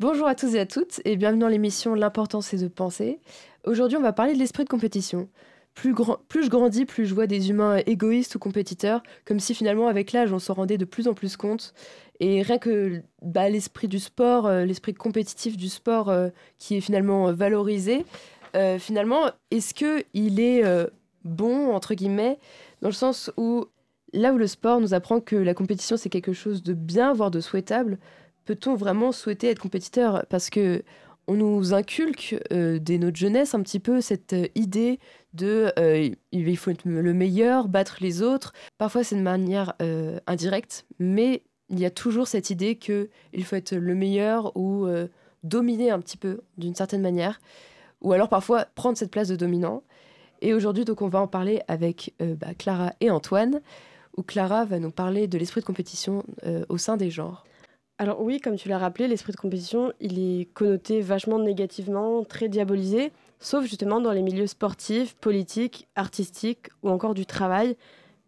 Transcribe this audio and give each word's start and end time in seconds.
Bonjour 0.00 0.26
à 0.26 0.34
tous 0.34 0.54
et 0.54 0.58
à 0.58 0.64
toutes 0.64 1.02
et 1.04 1.14
bienvenue 1.16 1.40
dans 1.40 1.48
l'émission 1.48 1.94
L'important 1.94 2.40
c'est 2.40 2.56
de 2.56 2.68
penser. 2.68 3.20
Aujourd'hui 3.66 3.98
on 3.98 4.00
va 4.00 4.14
parler 4.14 4.32
de 4.32 4.38
l'esprit 4.38 4.64
de 4.64 4.68
compétition. 4.70 5.28
Plus, 5.74 5.92
je 5.92 6.48
grandis, 6.48 6.86
plus 6.86 7.04
je 7.04 7.14
vois 7.14 7.26
des 7.26 7.50
humains 7.50 7.82
égoïstes 7.84 8.34
ou 8.34 8.38
compétiteurs, 8.38 9.02
comme 9.26 9.40
si 9.40 9.54
finalement 9.54 9.88
avec 9.88 10.12
l'âge 10.12 10.32
on 10.32 10.38
s'en 10.38 10.54
rendait 10.54 10.78
de 10.78 10.86
plus 10.86 11.06
en 11.06 11.12
plus 11.12 11.36
compte. 11.36 11.74
Et 12.18 12.40
rien 12.40 12.56
que 12.56 13.02
bah, 13.20 13.50
l'esprit 13.50 13.88
du 13.88 13.98
sport, 13.98 14.46
euh, 14.46 14.64
l'esprit 14.64 14.94
compétitif 14.94 15.58
du 15.58 15.68
sport 15.68 16.08
euh, 16.08 16.30
qui 16.56 16.78
est 16.78 16.80
finalement 16.80 17.30
valorisé, 17.34 18.06
euh, 18.56 18.78
finalement, 18.78 19.26
est-ce 19.50 19.74
qu'il 19.74 20.40
est, 20.40 20.64
bon, 21.24 21.74
entre 21.74 21.92
guillemets, 21.92 22.38
dans 22.80 22.88
le 22.88 22.94
sens 22.94 23.30
où 23.36 23.66
là 24.14 24.32
où 24.32 24.38
le 24.38 24.46
sport 24.46 24.80
nous 24.80 24.94
apprend 24.94 25.20
que 25.20 25.36
la 25.36 25.52
compétition 25.52 25.98
c'est 25.98 26.08
quelque 26.08 26.32
chose 26.32 26.62
de 26.62 26.72
bien, 26.72 27.12
voire 27.12 27.30
de 27.30 27.40
souhaitable, 27.40 27.98
peut-on 28.54 28.74
vraiment 28.74 29.12
souhaiter 29.12 29.48
être 29.48 29.60
compétiteur? 29.60 30.24
Parce 30.28 30.50
que 30.50 30.82
on 31.26 31.34
nous 31.34 31.74
inculque 31.74 32.36
dès 32.50 32.98
notre 32.98 33.16
jeunesse 33.16 33.54
un 33.54 33.62
petit 33.62 33.78
peu 33.78 34.00
cette 34.00 34.34
idée 34.56 34.98
de 35.32 35.72
il 36.32 36.56
faut 36.56 36.72
être 36.72 36.84
le 36.84 37.14
meilleur, 37.14 37.68
battre 37.68 37.98
les 38.00 38.22
autres. 38.22 38.52
Parfois 38.78 39.04
c'est 39.04 39.14
de 39.14 39.20
manière 39.20 39.74
indirecte, 40.26 40.86
mais 40.98 41.44
il 41.70 41.78
y 41.78 41.86
a 41.86 41.90
toujours 41.90 42.26
cette 42.26 42.50
idée 42.50 42.76
qu'il 42.76 43.44
faut 43.44 43.56
être 43.56 43.74
le 43.74 43.94
meilleur 43.94 44.56
ou 44.56 44.86
euh, 44.86 45.06
dominer 45.44 45.90
un 45.90 46.00
petit 46.00 46.16
peu 46.16 46.40
d'une 46.58 46.74
certaine 46.74 47.00
manière, 47.00 47.40
ou 48.02 48.12
alors 48.12 48.28
parfois 48.28 48.66
prendre 48.74 48.98
cette 48.98 49.10
place 49.10 49.28
de 49.28 49.36
dominant. 49.36 49.82
Et 50.42 50.52
aujourd'hui, 50.52 50.84
donc, 50.84 51.02
on 51.02 51.08
va 51.08 51.20
en 51.20 51.26
parler 51.26 51.60
avec 51.68 52.14
euh, 52.20 52.34
bah, 52.34 52.54
Clara 52.58 52.92
et 53.00 53.10
Antoine, 53.10 53.60
où 54.16 54.22
Clara 54.22 54.64
va 54.64 54.78
nous 54.78 54.90
parler 54.90 55.28
de 55.28 55.38
l'esprit 55.38 55.60
de 55.60 55.66
compétition 55.66 56.24
euh, 56.44 56.64
au 56.68 56.78
sein 56.78 56.96
des 56.96 57.10
genres. 57.10 57.44
Alors 58.00 58.22
oui, 58.22 58.40
comme 58.40 58.56
tu 58.56 58.70
l'as 58.70 58.78
rappelé, 58.78 59.08
l'esprit 59.08 59.32
de 59.32 59.36
compétition, 59.36 59.92
il 60.00 60.18
est 60.18 60.46
connoté 60.54 61.02
vachement 61.02 61.38
négativement, 61.38 62.24
très 62.24 62.48
diabolisé, 62.48 63.12
sauf 63.40 63.66
justement 63.66 64.00
dans 64.00 64.12
les 64.12 64.22
milieux 64.22 64.46
sportifs, 64.46 65.14
politiques, 65.16 65.86
artistiques 65.96 66.68
ou 66.82 66.88
encore 66.88 67.12
du 67.12 67.26
travail, 67.26 67.76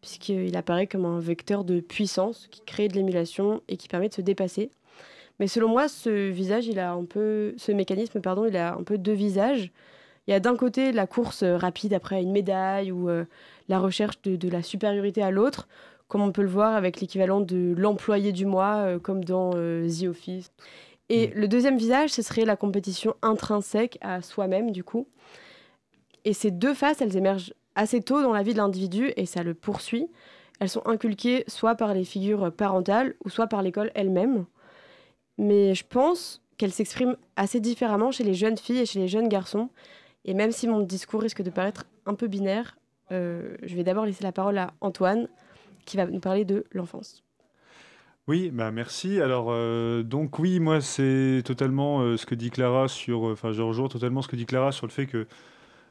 puisqu'il 0.03 0.55
apparaît 0.59 0.87
comme 0.87 1.06
un 1.06 1.20
vecteur 1.20 1.65
de 1.65 1.81
puissance 1.81 2.48
qui 2.50 2.61
crée 2.67 2.89
de 2.89 2.97
l'émulation 2.97 3.62
et 3.67 3.78
qui 3.78 3.89
permet 3.89 4.11
de 4.11 4.15
se 4.15 4.20
dépasser. 4.20 4.70
Mais 5.41 5.47
selon 5.47 5.70
moi, 5.70 5.89
ce 5.89 6.28
visage, 6.28 6.67
il 6.67 6.78
a 6.78 6.93
un 6.93 7.06
peu, 7.06 7.55
ce 7.56 7.73
mécanisme, 7.73 8.20
pardon, 8.20 8.45
il 8.45 8.59
a 8.59 8.75
un 8.75 8.83
peu 8.83 8.98
deux 8.98 9.15
visages. 9.15 9.73
Il 10.27 10.33
y 10.33 10.34
a 10.34 10.41
d'un 10.41 10.55
côté 10.55 10.93
la 10.93 11.06
course 11.06 11.45
rapide 11.45 11.95
après 11.95 12.20
une 12.20 12.31
médaille 12.31 12.93
ou 12.93 13.09
euh, 13.09 13.25
la 13.69 13.78
recherche 13.78 14.20
de, 14.20 14.48
la 14.50 14.62
supériorité 14.62 15.23
à 15.23 15.31
l'autre, 15.31 15.67
comme 16.13 16.21
on 16.21 16.31
peut 16.31 16.43
le 16.43 16.49
voir 16.49 16.75
avec 16.75 17.01
l'équivalent 17.01 17.41
de 17.41 17.73
l'employé 17.75 18.33
du 18.33 18.45
mois, 18.45 18.75
euh, 18.85 18.99
comme 18.99 19.25
dans 19.25 19.53
euh, 19.55 19.89
The 19.89 20.09
Office. 20.09 20.53
Et 21.09 21.29
mm. 21.29 21.31
le 21.35 21.49
deuxième 21.49 21.79
visage, 21.79 22.11
ce 22.11 22.21
serait 22.21 22.45
la 22.45 22.55
compétition 22.55 23.15
intrinsèque 23.23 23.97
à 24.03 24.21
soi-même, 24.21 24.73
du 24.73 24.85
coup. 24.85 25.09
Et 26.27 26.35
ces 26.35 26.51
deux 26.51 26.75
faces, 26.75 27.01
elles 27.01 27.17
émergent 27.17 27.55
assez 27.77 28.03
tôt 28.03 28.21
dans 28.21 28.35
la 28.35 28.43
vie 28.43 28.53
de 28.53 28.59
l'individu 28.59 29.11
et 29.17 29.25
ça 29.25 29.43
le 29.43 29.55
poursuit. 29.55 30.07
Elles 30.61 30.69
sont 30.69 30.87
inculquées 30.87 31.45
soit 31.47 31.77
par 31.77 31.95
les 31.95 32.05
figures 32.05 32.53
parentales 32.53 33.15
ou 33.25 33.31
soit 33.31 33.47
par 33.47 33.63
l'école 33.63 33.91
elle-même. 33.95 34.45
Mais 35.39 35.75
je 35.75 35.85
pense 35.89 36.43
qu'elles 36.59 36.73
s'expriment 36.73 37.17
assez 37.37 37.59
différemment 37.59 38.11
chez 38.11 38.23
les 38.23 38.35
jeunes 38.35 38.59
filles 38.59 38.81
et 38.81 38.87
chez 38.87 38.99
les 38.99 39.09
jeunes 39.09 39.29
garçons. 39.29 39.71
Et 40.27 40.35
même 40.35 40.53
si 40.53 40.69
mon 40.69 40.81
discours 40.81 41.23
risque 41.23 41.41
de 41.41 41.49
paraître 41.49 41.87
un 42.05 42.13
peu 42.13 42.27
binaire, 42.27 42.77
euh, 43.13 43.57
je 43.63 43.75
vais 43.75 43.83
d'abord 43.83 44.05
laisser 44.05 44.25
la 44.25 44.33
parole 44.33 44.59
à 44.59 44.75
Antoine 44.83 45.27
qui 45.84 45.97
va 45.97 46.06
nous 46.06 46.20
parler 46.20 46.44
de 46.44 46.64
l'enfance. 46.72 47.22
Oui, 48.28 48.50
bah 48.52 48.70
merci. 48.70 49.20
Alors 49.20 49.48
euh, 49.50 50.05
donc 50.05 50.38
oui, 50.38 50.61
moi 50.61 50.80
c'est 50.80 51.42
totalement 51.44 52.00
euh, 52.02 52.16
ce 52.16 52.25
que 52.25 52.36
dit 52.36 52.50
Clara 52.50 52.86
sur, 52.86 53.25
enfin 53.25 53.52
je 53.52 53.62
rejoins 53.62 53.88
totalement 53.88 54.22
ce 54.22 54.28
que 54.28 54.36
dit 54.36 54.47
Clara 54.47 54.70
sur 54.70 54.86
le 54.86 54.92
fait 54.92 55.06
que 55.06 55.27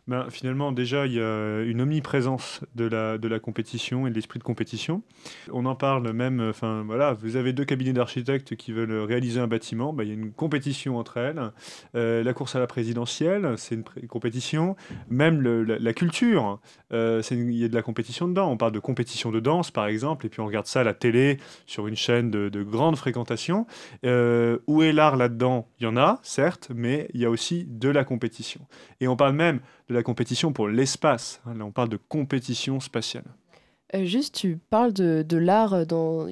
ben, 0.08 0.28
finalement, 0.30 0.72
déjà, 0.72 1.06
il 1.06 1.14
y 1.14 1.22
a 1.22 1.62
une 1.62 1.82
omniprésence 1.82 2.62
de 2.76 2.86
la, 2.86 3.18
de 3.18 3.28
la 3.28 3.40
compétition 3.40 4.08
et 4.08 4.10
de 4.10 4.16
l'esprit 4.16 4.40
de 4.40 4.44
compétition. 4.44 5.04
On 5.52 5.66
en 5.66 5.76
parle 5.76 6.12
même, 6.12 6.42
enfin 6.50 6.84
voilà, 6.86 7.14
vous 7.14 7.36
avez 7.36 7.54
deux 7.54 7.66
cabinets 7.66 7.94
d'architectes 7.94 8.56
qui 8.56 8.72
veulent 8.72 9.04
réaliser 9.04 9.40
un 9.40 9.48
bâtiment, 9.48 9.94
ben, 9.94 10.04
il 10.04 10.08
y 10.08 10.12
a 10.12 10.16
une 10.16 10.32
compétition 10.32 10.98
entre 10.98 11.18
elles. 11.18 11.42
Euh, 11.96 12.24
la 12.24 12.34
course 12.34 12.56
à 12.56 12.60
la 12.60 12.68
présidentielle, 12.68 13.54
c'est 13.58 13.76
une, 13.76 13.84
compétition. 14.08 14.76
Même 15.10 15.42
la, 15.42 15.94
culture, 15.94 16.60
euh, 16.94 17.22
il 17.32 17.56
y 17.56 17.64
a 17.64 17.68
de 17.68 17.76
la 17.76 17.82
compétition 17.82 18.28
dedans. 18.28 18.52
On 18.52 18.58
parle 18.58 18.72
de 18.72 18.80
compétition 18.80 19.32
de 19.32 19.40
danse, 19.40 19.72
par 19.72 19.88
exemple, 19.88 20.26
et 20.26 20.30
puis 20.30 20.42
on 20.42 20.46
regarde 20.46 20.66
ça 20.66 20.82
à 20.82 20.84
la 20.84 20.94
télé 20.94 21.38
sur 21.66 21.88
une 21.88 21.96
chaîne 21.96 22.32
de, 22.32 22.50
de 22.50 22.64
grande 22.64 22.96
fréquentation. 22.96 23.68
Euh, 24.06 24.60
où 24.68 24.82
est 24.84 24.92
l'art 24.92 25.16
là-dedans? 25.16 25.68
Il 25.80 25.84
y 25.84 25.88
en 25.88 25.98
a, 25.98 26.20
certes, 26.24 26.72
mais 26.74 27.08
il 27.14 27.22
y 27.22 27.26
a 27.26 27.30
aussi 27.30 27.66
de 27.68 27.90
la 27.90 28.04
compétition. 28.04 28.62
Et 29.00 29.08
on 29.08 29.16
parle 29.16 29.34
même 29.34 29.60
de 29.92 29.96
la 29.98 30.04
compétition 30.04 30.54
pour 30.54 30.68
l'espace. 30.68 31.42
Là, 31.46 31.66
on 31.66 31.72
parle 31.72 31.90
de 31.90 31.98
compétition 31.98 32.80
spatiale. 32.80 33.26
Euh, 33.94 34.06
juste, 34.06 34.34
tu 34.36 34.58
parles 34.70 34.94
de, 34.94 35.24
de 35.28 35.38
l'art, 35.38 35.76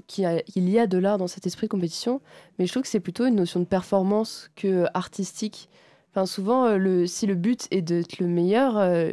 qu'il 0.08 0.44
il 0.56 0.70
y 0.70 0.80
a 0.80 0.88
de 0.88 0.98
l'art 0.98 1.18
dans 1.18 1.28
cet 1.28 1.46
esprit 1.46 1.68
de 1.68 1.72
compétition, 1.72 2.22
mais 2.58 2.66
je 2.66 2.72
trouve 2.72 2.84
que 2.84 2.90
c'est 2.90 3.02
plutôt 3.02 3.26
une 3.26 3.36
notion 3.36 3.60
de 3.60 3.66
performance 3.66 4.50
que 4.56 4.86
artistique. 4.94 5.70
Enfin, 6.12 6.26
souvent, 6.26 6.66
euh, 6.66 6.78
le, 6.78 7.06
si 7.06 7.28
le 7.28 7.36
but 7.36 7.68
est 7.70 7.82
d'être 7.82 8.20
le 8.20 8.28
meilleur, 8.28 8.78
euh, 8.78 9.12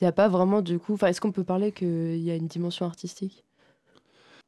il 0.00 0.04
n'y 0.04 0.08
a 0.08 0.12
pas 0.12 0.28
vraiment 0.28 0.60
du 0.60 0.78
coup. 0.80 0.94
Enfin, 0.94 1.06
est-ce 1.06 1.20
qu'on 1.20 1.32
peut 1.32 1.44
parler 1.44 1.70
qu'il 1.70 2.18
y 2.18 2.30
a 2.32 2.34
une 2.34 2.48
dimension 2.48 2.84
artistique? 2.84 3.44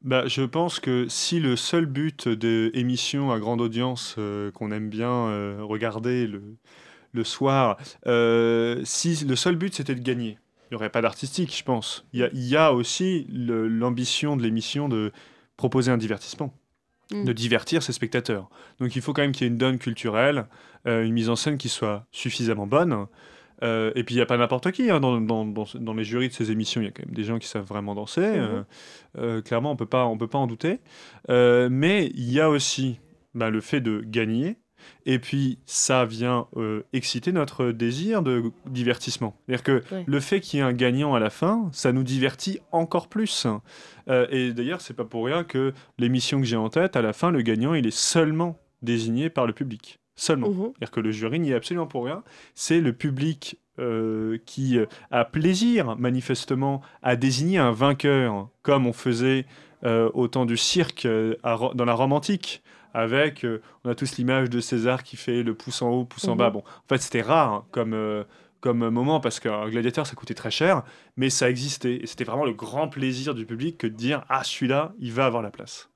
Bah, 0.01 0.27
je 0.27 0.41
pense 0.41 0.79
que 0.79 1.07
si 1.07 1.39
le 1.39 1.55
seul 1.55 1.85
but 1.85 2.27
d'émissions 2.27 3.31
à 3.31 3.39
grande 3.39 3.61
audience 3.61 4.15
qu'on 4.55 4.71
aime 4.71 4.89
bien 4.89 5.61
regarder, 5.61 6.25
le, 6.25 6.41
le 7.13 7.23
soir, 7.23 7.77
euh, 8.07 8.81
si 8.83 9.25
le 9.25 9.35
seul 9.35 9.55
but 9.55 9.73
c'était 9.73 9.95
de 9.95 10.01
gagner, 10.01 10.37
il 10.63 10.73
n'y 10.73 10.75
aurait 10.75 10.89
pas 10.89 11.01
d'artistique, 11.01 11.55
je 11.55 11.63
pense. 11.63 12.05
Il 12.13 12.29
y 12.33 12.55
a, 12.55 12.73
aussi 12.73 13.27
l'ambition 13.29 14.37
de 14.37 14.43
l'émission 14.43 14.87
de 14.87 15.11
proposer 15.57 15.91
un 15.91 15.97
divertissement, 15.97 16.53
mm. 17.11 17.25
de 17.25 17.33
divertir 17.33 17.83
ses 17.83 17.93
spectateurs. 17.93 18.49
Donc 18.79 18.95
il 18.95 19.01
faut 19.01 19.13
quand 19.13 19.21
même 19.21 19.33
qu'il 19.33 19.43
y 19.43 19.49
ait 19.49 19.51
une 19.51 19.57
donne 19.57 19.79
culturelle, 19.79 20.47
euh, 20.87 21.03
une 21.03 21.13
mise 21.13 21.29
en 21.29 21.35
scène 21.35 21.57
qui 21.57 21.69
soit 21.69 22.05
suffisamment 22.11 22.67
bonne. 22.67 23.07
Euh, 23.63 23.91
et 23.93 24.03
puis 24.03 24.15
il 24.15 24.17
n'y 24.17 24.23
a 24.23 24.25
pas 24.25 24.37
n'importe 24.37 24.71
qui. 24.71 24.89
Hein, 24.89 24.99
dans, 25.01 25.19
dans, 25.19 25.93
les 25.93 26.03
jurys 26.03 26.29
de 26.29 26.33
ces 26.33 26.49
émissions, 26.49 26.81
il 26.81 26.85
y 26.85 26.87
a 26.87 26.91
quand 26.91 27.05
même 27.05 27.13
des 27.13 27.25
gens 27.25 27.37
qui 27.37 27.47
savent 27.47 27.65
vraiment 27.65 27.93
danser. 27.93 28.39
Mm-hmm. 29.15 29.41
clairement, 29.43 29.71
on 29.71 29.73
ne 29.73 29.77
peut 29.77 29.85
pas 29.85 30.05
en 30.05 30.47
douter. 30.47 30.79
mais 31.27 32.11
il 32.15 32.31
y 32.31 32.39
a 32.39 32.49
aussi 32.49 32.99
bah, 33.35 33.49
le 33.49 33.61
fait 33.61 33.81
de 33.81 34.01
gagner 34.05 34.57
et 35.05 35.19
puis, 35.19 35.57
ça 35.65 36.05
vient 36.05 36.47
euh, 36.57 36.83
exciter 36.93 37.31
notre 37.31 37.71
désir 37.71 38.21
de 38.21 38.51
divertissement. 38.67 39.35
C'est-à-dire 39.47 39.63
que 39.63 39.83
le 40.05 40.19
fait 40.19 40.39
qu'il 40.39 40.59
y 40.59 40.61
ait 40.61 40.65
un 40.65 40.73
gagnant 40.73 41.15
à 41.15 41.19
la 41.19 41.29
fin, 41.29 41.69
ça 41.71 41.91
nous 41.91 42.03
divertit 42.03 42.59
encore 42.71 43.07
plus. 43.07 43.47
Euh, 44.07 44.27
et 44.29 44.53
d'ailleurs, 44.53 44.81
c'est 44.81 44.93
pas 44.93 45.05
pour 45.05 45.25
rien 45.25 45.43
que 45.43 45.73
l'émission 45.97 46.39
que 46.39 46.45
j'ai 46.45 46.55
en 46.55 46.69
tête, 46.69 46.95
à 46.95 47.01
la 47.01 47.13
fin, 47.13 47.31
le 47.31 47.41
gagnant, 47.41 47.73
il 47.73 47.87
est 47.87 47.95
seulement 47.95 48.59
désigné 48.81 49.29
par 49.29 49.47
le 49.47 49.53
public. 49.53 49.99
Seulement. 50.15 50.49
Mmh 50.49 50.73
C'est-à-dire 50.73 50.91
que 50.91 50.99
le 50.99 51.11
jury 51.11 51.39
n'y 51.39 51.51
est 51.51 51.55
absolument 51.55 51.87
pour 51.87 52.05
rien. 52.05 52.23
C'est 52.53 52.79
le 52.79 52.93
public 52.93 53.57
euh, 53.79 54.37
qui 54.45 54.77
a 55.09 55.25
plaisir, 55.25 55.95
manifestement, 55.97 56.81
à 57.01 57.15
désigner 57.15 57.57
un 57.57 57.71
vainqueur, 57.71 58.49
comme 58.61 58.85
on 58.85 58.93
faisait 58.93 59.45
au 59.83 60.27
temps 60.27 60.45
du 60.45 60.57
cirque 60.57 61.07
dans 61.07 61.85
la 61.85 61.93
Rome 61.95 62.13
antique 62.13 62.61
avec, 62.93 63.45
euh, 63.45 63.61
on 63.83 63.89
a 63.89 63.95
tous 63.95 64.17
l'image 64.17 64.49
de 64.49 64.59
César 64.59 65.03
qui 65.03 65.17
fait 65.17 65.43
le 65.43 65.53
pouce 65.53 65.81
en 65.81 65.89
haut, 65.89 66.05
pouce 66.05 66.27
en 66.27 66.35
bas. 66.35 66.47
Mhm. 66.47 66.53
Bon, 66.53 66.59
en 66.59 66.87
fait, 66.89 67.01
c'était 67.01 67.21
rare 67.21 67.53
hein, 67.53 67.65
comme, 67.71 67.93
euh, 67.93 68.23
comme 68.59 68.89
moment 68.89 69.19
parce 69.19 69.39
qu'un 69.39 69.69
gladiateur, 69.69 70.05
ça 70.05 70.15
coûtait 70.15 70.33
très 70.33 70.51
cher, 70.51 70.83
mais 71.17 71.29
ça 71.29 71.49
existait. 71.49 71.95
Et 71.95 72.07
c'était 72.07 72.23
vraiment 72.23 72.45
le 72.45 72.53
grand 72.53 72.87
plaisir 72.87 73.33
du 73.33 73.45
public 73.45 73.77
que 73.77 73.87
de 73.87 73.95
dire 73.95 74.23
Ah, 74.29 74.43
celui-là, 74.43 74.93
il 74.99 75.11
va 75.13 75.25
avoir 75.25 75.41
la 75.41 75.51
place. 75.51 75.89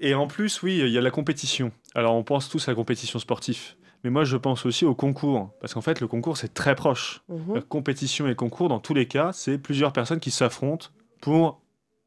Et 0.00 0.14
en 0.14 0.26
plus, 0.26 0.62
oui, 0.62 0.78
il 0.78 0.88
y 0.90 0.98
a 0.98 1.00
la 1.00 1.10
compétition. 1.10 1.72
Alors, 1.94 2.14
on 2.14 2.22
pense 2.22 2.48
tous 2.48 2.68
à 2.68 2.72
la 2.72 2.74
compétition 2.74 3.18
sportive. 3.18 3.74
Mais 4.04 4.10
moi, 4.10 4.24
je 4.24 4.36
pense 4.36 4.66
aussi 4.66 4.84
au 4.84 4.94
concours. 4.94 5.50
Parce 5.60 5.74
qu'en 5.74 5.80
fait, 5.80 6.00
le 6.00 6.06
concours, 6.06 6.36
c'est 6.36 6.52
très 6.52 6.74
proche. 6.74 7.22
Mhm. 7.28 7.54
La 7.54 7.60
compétition 7.62 8.28
et 8.28 8.34
concours, 8.34 8.68
dans 8.68 8.78
tous 8.78 8.94
les 8.94 9.08
cas, 9.08 9.32
c'est 9.32 9.58
plusieurs 9.58 9.92
personnes 9.92 10.20
qui 10.20 10.30
s'affrontent 10.30 10.88
pour 11.20 11.62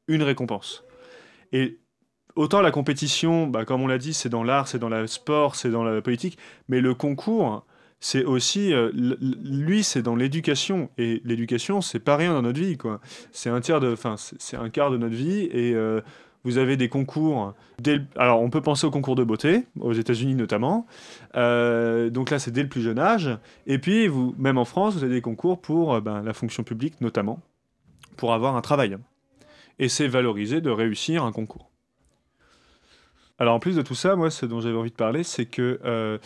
une 0.07 0.23
récompense. 0.23 0.83
Et 1.51 1.78
autant 2.39 2.61
la 2.61 2.71
compétition, 2.71 3.47
bah, 3.47 3.65
comme 3.65 3.81
on 3.81 3.87
l'a 3.87 3.97
dit, 3.97 4.13
c'est 4.13 4.29
dans 4.29 4.43
l'art, 4.43 4.69
c'est 4.69 4.79
dans 4.79 4.87
le 4.87 5.07
sport, 5.07 5.55
c'est 5.55 5.69
dans 5.69 5.83
la 5.83 6.01
politique, 6.01 6.37
mais 6.69 6.79
le 6.79 6.95
concours, 6.95 7.65
c'est 7.99 8.23
aussi, 8.23 8.71
euh, 8.71 8.91
lui, 8.95 9.83
c'est 9.83 10.01
dans 10.01 10.15
l'éducation. 10.15 10.89
Et 10.97 11.21
l'éducation, 11.25 11.81
c'est 11.81 11.99
pas 11.99 12.15
rien 12.15 12.31
dans 12.31 12.41
notre 12.41 12.59
vie, 12.59 12.77
quoi. 12.77 13.01
C'est 13.33 13.49
un 13.49 13.59
tiers 13.59 13.81
de, 13.81 13.91
enfin, 13.91 14.15
c'est 14.17 14.55
un 14.55 14.69
quart 14.69 14.89
de 14.89 14.95
notre 14.95 15.15
vie. 15.15 15.49
Et 15.51 15.73
euh, 15.73 15.99
vous 16.45 16.57
avez 16.57 16.77
des 16.77 16.87
concours. 16.87 17.53
alors, 18.15 18.41
on 18.41 18.49
peut 18.49 18.61
penser 18.61 18.87
aux 18.87 18.91
concours 18.91 19.15
de 19.15 19.25
beauté, 19.25 19.65
aux 19.81 19.91
États-Unis 19.91 20.35
notamment. 20.35 20.87
Euh, 21.35 22.09
donc 22.09 22.29
là, 22.29 22.39
c'est 22.39 22.51
dès 22.51 22.63
le 22.63 22.69
plus 22.69 22.81
jeune 22.81 22.99
âge. 22.99 23.29
Et 23.67 23.79
puis, 23.79 24.09
même 24.37 24.57
en 24.57 24.65
France, 24.65 24.95
vous 24.95 25.03
avez 25.03 25.15
des 25.15 25.21
concours 25.21 25.59
pour 25.59 25.99
ben, 25.99 26.23
la 26.23 26.31
fonction 26.31 26.63
publique, 26.63 27.01
notamment, 27.01 27.41
pour 28.15 28.33
avoir 28.33 28.55
un 28.55 28.61
travail. 28.61 28.95
Et 29.77 29.89
c'est 29.89 30.07
valorisé 30.07 30.61
de 30.61 30.69
réussir 30.69 31.25
un 31.25 31.33
concours. 31.33 31.68
Alors 33.39 33.55
en 33.55 33.59
plus 33.59 33.77
de 33.77 33.81
tout 33.81 33.95
ça, 33.95 34.15
moi, 34.15 34.29
ce 34.29 34.45
dont 34.45 34.59
j'avais 34.59 34.77
envie 34.77 34.91
de 34.91 34.95
parler, 34.95 35.23
c'est 35.23 35.45
que 35.45 35.79
euh, 35.85 36.17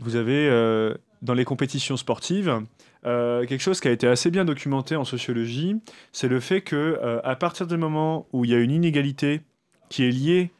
vous 0.00 0.16
avez 0.16 0.48
euh, 0.48 0.94
dans 1.22 1.34
les 1.34 1.44
compétitions 1.44 1.96
sportives 1.96 2.60
euh, 3.06 3.46
quelque 3.46 3.60
chose 3.60 3.80
qui 3.80 3.88
a 3.88 3.92
été 3.92 4.08
assez 4.08 4.30
bien 4.30 4.44
documenté 4.44 4.96
en 4.96 5.04
sociologie, 5.04 5.76
c'est 6.10 6.26
le 6.26 6.40
fait 6.40 6.62
que 6.62 7.20
à 7.22 7.36
partir 7.36 7.66
du 7.66 7.76
moment 7.76 8.26
où 8.32 8.44
il 8.44 8.50
y 8.50 8.54
a 8.54 8.58
une 8.58 8.70
inégalité 8.70 9.42
qui 9.90 10.04
est 10.04 10.10
liée 10.10 10.50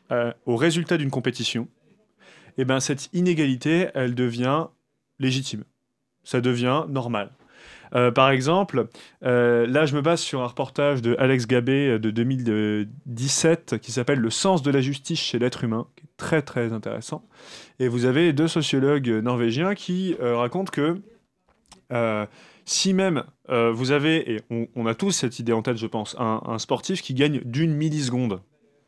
au 0.44 0.56
résultat 0.56 0.99
d'une 0.99 1.11
compétition, 1.11 1.69
et 2.56 2.62
eh 2.62 2.65
ben 2.65 2.79
cette 2.81 3.09
inégalité, 3.15 3.88
elle 3.94 4.15
devient 4.15 4.67
légitime. 5.19 5.65
Ça 6.23 6.41
devient 6.41 6.85
normal. 6.88 7.31
Euh, 7.94 8.10
par 8.10 8.31
exemple, 8.31 8.88
euh, 9.25 9.66
là, 9.66 9.86
je 9.86 9.94
me 9.94 10.02
base 10.02 10.20
sur 10.20 10.42
un 10.42 10.46
reportage 10.46 11.02
de 11.02 11.16
Alex 11.19 11.46
Gabé 11.46 11.88
euh, 11.88 11.98
de 11.98 12.10
2017 12.10 13.78
qui 13.78 13.92
s'appelle 13.92 14.19
Le 14.19 14.31
sens 14.31 14.62
de 14.62 14.70
la 14.70 14.81
justice 14.81 15.20
chez 15.20 15.38
l'être 15.38 15.64
humain, 15.64 15.86
qui 15.96 16.04
est 16.04 16.16
très 16.16 16.42
très 16.42 16.72
intéressant. 16.72 17.25
Et 17.78 17.88
vous 17.88 18.04
avez 18.04 18.32
deux 18.32 18.48
sociologues 18.48 19.08
norvégiens 19.08 19.75
qui 19.75 20.16
racontent 20.20 20.70
que 20.70 21.00
si 22.64 22.94
même 22.94 23.25
vous 23.48 23.90
avez, 23.90 24.34
et 24.34 24.40
on, 24.50 24.87
a 24.87 24.94
tous 24.94 25.10
cette 25.10 25.38
idée 25.38 25.52
en 25.52 25.62
tête, 25.62 25.76
je 25.76 25.87
pense, 25.87 26.16
un, 26.19 26.58
sportif 26.58 27.02
qui 27.02 27.14
gagne 27.14 27.40
d'une 27.44 27.75
milliseconde, 27.75 28.40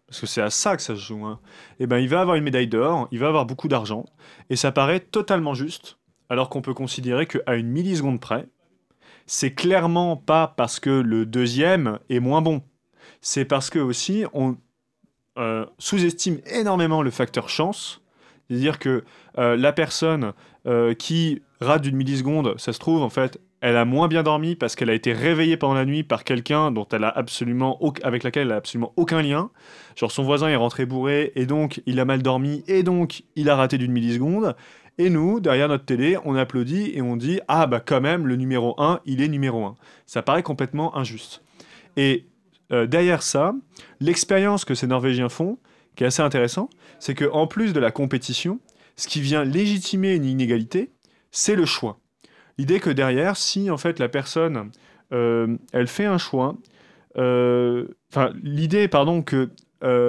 parce 0.07 0.21
que 0.21 0.27
c'est 0.27 0.41
à 0.41 0.51
ça 0.51 0.77
que 0.77 0.83
ça 0.83 0.95
se 0.95 1.01
joue, 1.01 1.25
hein, 1.27 1.41
et 1.81 1.85
eh 1.85 1.87
ben, 1.89 1.99
il 1.99 2.09
va 2.09 2.21
avoir 2.21 2.37
une 2.37 2.45
médaille 2.45 2.69
d'or, 2.69 3.09
il 3.11 3.19
va 3.19 3.27
avoir 3.27 3.45
beaucoup 3.45 3.67
d'argent, 3.67 4.07
et 4.51 4.57
ça 4.57 4.71
paraît 4.71 5.01
totalement 5.01 5.55
juste, 5.55 5.99
alors 6.29 6.49
qu'on 6.49 6.63
peut 6.63 6.75
considérer 6.75 7.27
qu'à 7.27 7.57
une 7.57 7.69
milliseconde 7.69 8.21
près, 8.21 8.47
c'est 9.27 9.53
clairement 9.53 10.17
pas 10.17 10.55
parce 10.57 10.81
que 10.81 10.91
le 10.91 11.27
deuxième 11.27 11.99
est 12.09 12.21
moins 12.21 12.43
bon. 12.43 12.63
C'est 13.21 13.45
parce 13.45 13.71
que 13.71 13.79
aussi 13.79 14.25
on 14.33 14.57
euh, 15.39 15.67
sous-estime 15.79 16.41
énormément 16.47 17.03
le 17.03 17.11
facteur 17.11 17.49
chance. 17.49 18.01
C'est-à-dire 18.49 18.79
que 18.79 19.05
euh, 19.39 19.57
la 19.57 19.73
personne 19.73 20.33
euh, 20.67 20.95
qui 20.95 21.43
rate 21.61 21.83
d'une 21.83 21.97
milliseconde, 21.97 22.55
ça 22.59 22.73
se 22.73 22.79
trouve 22.79 23.03
en 23.03 23.11
fait, 23.11 23.39
elle 23.61 23.77
a 23.77 23.85
moins 23.85 24.09
bien 24.09 24.23
dormi 24.23 24.55
parce 24.55 24.77
qu'elle 24.77 24.91
a 24.91 24.95
été 24.95 25.13
réveillée 25.13 25.57
pendant 25.57 25.75
la 25.75 25.85
nuit 25.85 26.05
par 26.05 26.25
quelqu'un 26.25 26.71
dont 26.71 26.87
elle 26.93 27.05
a 27.05 27.09
absolument 27.09 27.79
avec 28.03 28.23
laquelle 28.23 28.47
elle 28.47 28.53
a 28.53 28.57
absolument 28.57 28.93
aucun 28.97 29.23
lien. 29.23 29.51
Genre 29.97 30.13
son 30.13 30.23
voisin 30.23 30.49
est 30.49 30.57
rentré 30.57 30.87
bourré 30.87 31.33
et 31.35 31.47
donc 31.47 31.83
il 31.87 31.99
a 32.01 32.05
mal 32.05 32.23
dormi 32.23 32.63
et 32.69 32.83
donc 32.83 33.25
il 33.35 33.51
a 33.51 33.57
raté 33.57 33.77
d'une 33.77 33.93
milliseconde. 33.93 34.55
Et 34.99 35.11
nous, 35.11 35.41
derrière 35.41 35.69
notre 35.69 35.85
télé, 35.85 36.17
on 36.25 36.35
applaudit 36.37 36.91
et 36.95 37.03
on 37.03 37.17
dit 37.17 37.41
Ah, 37.49 37.67
bah 37.67 37.81
quand 37.81 38.01
même, 38.01 38.27
le 38.27 38.37
numéro 38.37 38.75
1, 38.79 39.01
il 39.05 39.21
est 39.21 39.29
numéro 39.29 39.65
1. 39.65 39.75
Ça 40.07 40.23
paraît 40.23 40.43
complètement 40.43 40.97
injuste. 40.97 41.43
Et 41.97 42.27
euh, 42.73 42.87
derrière 42.87 43.23
ça, 43.23 43.55
l'expérience 44.01 44.65
que 44.65 44.75
ces 44.75 44.87
Norvégiens 44.87 45.29
font, 45.29 45.59
qui 45.97 46.05
est 46.05 46.07
assez 46.07 46.23
intéressant, 46.23 46.71
c'est 46.99 47.15
qu'en 47.15 47.47
plus 47.47 47.73
de 47.73 47.81
la 47.81 47.91
compétition, 47.91 48.59
ce 48.97 49.09
qui 49.09 49.21
vient 49.21 49.45
légitimer 49.45 50.15
une 50.15 50.25
inégalité, 50.25 50.91
c'est 51.31 51.57
le 51.57 51.67
choix. 51.67 51.99
L'idée 52.57 52.81
que 52.81 52.91
derrière, 52.91 53.37
si 53.37 53.71
en 53.71 53.77
fait 53.77 53.99
la 53.99 54.09
personne, 54.09 54.71
euh, 55.13 55.59
elle 55.73 55.89
fait 55.89 56.07
un 56.07 56.17
choix, 56.17 56.57
euh, 57.19 57.87
enfin 58.11 58.33
l'idée, 58.43 58.89
pardon, 58.89 59.23
que 59.23 59.51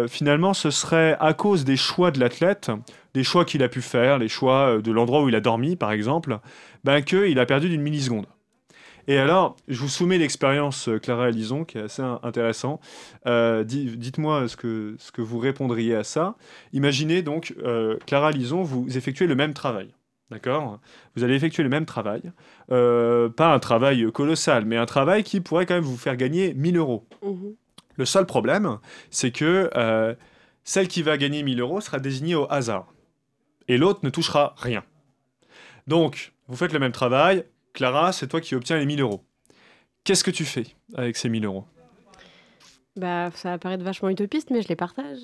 finalement 0.07 0.56
ce 0.56 0.72
serait 0.72 1.16
à 1.19 1.36
cause 1.36 1.63
des 1.63 1.78
choix 1.78 2.10
de 2.10 2.19
l'athlète 2.19 2.72
les 3.18 3.24
choix 3.24 3.46
qu'il 3.46 3.64
a 3.64 3.68
pu 3.68 3.81
faire, 3.81 4.19
les 4.19 4.28
choix 4.28 4.75
euh, 4.75 4.81
de 4.81 4.92
l'endroit 4.92 5.24
où 5.24 5.30
il 5.30 5.36
a 5.36 5.40
dormi, 5.40 5.75
par 5.75 5.92
exemple, 5.92 6.38
ben, 6.84 7.02
qu'il 7.02 7.40
a 7.40 7.46
perdu 7.48 7.68
d'une 7.68 7.81
milliseconde. 7.81 8.28
Et 9.08 9.18
alors, 9.18 9.56
je 9.68 9.80
vous 9.80 9.88
soumets 9.88 10.19
l'expérience 10.19 10.88
euh, 10.88 11.00
Clara 11.00 11.31
Lison, 11.31 11.66
qui 11.66 11.80
est 11.80 11.81
assez 11.81 12.04
intéressant. 12.22 12.80
Euh, 13.25 13.64
dites-moi 13.64 14.48
ce 14.48 14.56
que, 14.56 14.96
ce 15.00 15.12
que 15.12 15.24
vous 15.24 15.40
répondriez 15.40 15.96
à 15.96 16.04
ça. 16.04 16.36
Imaginez 16.74 17.24
donc, 17.24 17.56
Clara 18.06 18.31
Lison, 18.31 18.62
vous 18.62 18.96
effectuez 18.96 19.25
le 19.25 19.36
même 19.36 19.54
travail. 19.54 19.96
D'accord? 20.30 20.80
Vous 21.16 21.24
allez 21.24 21.34
effectuer 21.34 21.64
le 21.64 21.69
même 21.69 21.86
travail. 21.86 22.22
pas 22.68 23.54
un 23.54 23.60
travail 23.60 24.12
colossal, 24.12 24.66
mais 24.66 24.78
un 24.78 24.86
travail 24.86 25.24
qui 25.24 25.40
pourrait 25.42 25.66
quand 25.66 25.75
même 25.75 25.84
vous 25.84 25.98
faire 25.98 26.18
gagner 26.18 26.54
1000 26.54 26.78
euros. 26.78 27.08
Mmh 27.24 27.50
le 28.00 28.06
seul 28.06 28.28
problème, 28.28 28.78
c'est 29.10 29.31
que 29.31 29.72
celle 30.64 30.88
qui 30.88 31.02
va 31.02 31.18
gagner 31.18 31.42
1000 31.42 31.60
euros 31.62 31.81
sera 31.81 31.98
désignée 31.98 32.36
au 32.36 32.46
hasard 32.52 32.94
et 33.68 33.78
l'autre 33.78 34.02
ne 34.04 34.10
touchera 34.10 34.56
rien. 34.58 34.84
Donc, 35.88 36.34
vous 36.48 36.56
faites 36.56 36.74
le 36.74 36.80
même 36.80 36.92
travail. 36.92 37.46
Clara, 37.74 38.12
c'est 38.12 38.28
toi 38.28 38.42
qui 38.42 38.56
obtiens 38.56 38.78
les 38.78 38.86
1000 38.86 39.02
euros. 39.02 39.24
Qu'est-ce 40.04 40.24
que 40.24 40.31
tu 40.31 40.46
fais 40.46 40.66
avec 40.96 41.18
ces 41.18 41.30
1000 41.30 41.46
euros? 41.46 41.66
Bah, 42.96 43.30
ça 43.36 43.52
va 43.52 43.58
paraître 43.58 43.84
vachement 43.84 44.10
utopiste, 44.10 44.50
mais 44.50 44.62
je 44.62 44.68
les 44.68 44.75
partage. 44.75 45.19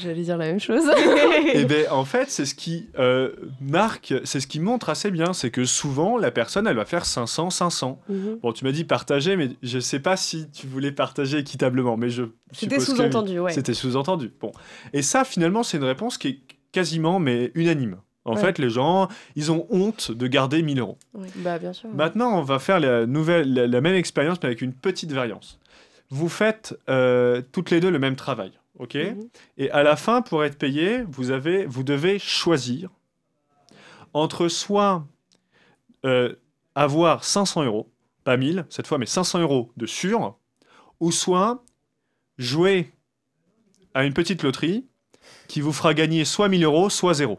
J'allais 0.00 0.22
dire 0.22 0.36
la 0.36 0.46
même 0.46 0.60
chose. 0.60 0.84
et 0.88 1.50
eh 1.54 1.64
ben 1.64 1.86
en 1.90 2.04
fait, 2.04 2.30
c'est 2.30 2.46
ce 2.46 2.54
qui 2.54 2.88
euh, 2.98 3.32
marque, 3.60 4.14
c'est 4.24 4.40
ce 4.40 4.46
qui 4.46 4.60
montre 4.60 4.88
assez 4.88 5.10
bien, 5.10 5.32
c'est 5.32 5.50
que 5.50 5.64
souvent 5.64 6.16
la 6.16 6.30
personne, 6.30 6.66
elle 6.66 6.76
va 6.76 6.84
faire 6.84 7.04
500, 7.04 7.50
500. 7.50 8.00
Mhm. 8.08 8.38
Bon, 8.42 8.52
tu 8.52 8.64
m'as 8.64 8.72
dit 8.72 8.84
partager, 8.84 9.36
mais 9.36 9.50
je 9.62 9.78
sais 9.78 10.00
pas 10.00 10.16
si 10.16 10.50
tu 10.50 10.66
voulais 10.66 10.92
partager 10.92 11.38
équitablement, 11.38 11.96
mais 11.96 12.10
je. 12.10 12.24
C'était 12.52 12.80
sous-entendu, 12.80 13.38
ouais. 13.38 13.52
C'était 13.52 13.74
sous-entendu. 13.74 14.32
Bon, 14.40 14.52
et 14.92 15.02
ça, 15.02 15.24
finalement, 15.24 15.62
c'est 15.62 15.76
une 15.76 15.84
réponse 15.84 16.18
qui 16.18 16.28
est 16.28 16.40
quasiment, 16.76 17.18
mais 17.18 17.52
unanime. 17.54 17.96
En 18.26 18.36
fait, 18.36 18.58
les 18.58 18.68
gens, 18.68 19.08
ils 19.34 19.50
ont 19.50 19.66
honte 19.70 20.10
de 20.10 20.26
garder 20.26 20.60
1000 20.60 20.80
euros. 20.80 20.98
Bah, 21.36 21.58
bien 21.58 21.72
sûr. 21.72 21.88
Maintenant, 21.88 22.38
on 22.38 22.42
va 22.42 22.58
faire 22.58 22.80
la, 22.80 23.06
nouvelle, 23.06 23.54
la, 23.54 23.80
même 23.80 23.94
expérience, 23.94 24.36
mais 24.42 24.48
avec 24.48 24.60
une 24.60 24.74
petite 24.74 25.12
variance. 25.12 25.58
Vous 26.10 26.28
faites 26.28 26.78
euh, 26.90 27.40
toutes 27.52 27.70
les 27.70 27.80
deux 27.80 27.90
le 27.90 27.98
même 27.98 28.14
travail, 28.14 28.52
ok? 28.78 28.94
Mhm. 28.94 29.28
Et 29.56 29.70
à 29.70 29.82
la 29.82 29.96
fin, 29.96 30.20
pour 30.20 30.44
être 30.44 30.58
payé, 30.58 31.02
vous, 31.08 31.30
avez, 31.30 31.64
vous 31.64 31.82
devez 31.82 32.18
choisir 32.18 32.90
entre 34.12 34.48
soit 34.48 35.06
euh, 36.04 36.34
avoir 36.74 37.24
500 37.24 37.64
euros, 37.64 37.90
pas 38.24 38.36
1000 38.36 38.66
cette 38.68 38.86
fois, 38.86 38.98
mais 38.98 39.06
500 39.06 39.40
euros 39.40 39.70
de 39.78 39.86
sûr, 39.86 40.36
ou 41.00 41.10
soit 41.10 41.64
jouer 42.36 42.92
à 43.94 44.04
une 44.04 44.12
petite 44.12 44.42
loterie 44.42 44.84
qui 45.48 45.60
vous 45.60 45.72
fera 45.72 45.94
gagner 45.94 46.24
soit 46.24 46.48
1000 46.48 46.64
euros, 46.64 46.90
soit 46.90 47.14
zéro. 47.14 47.38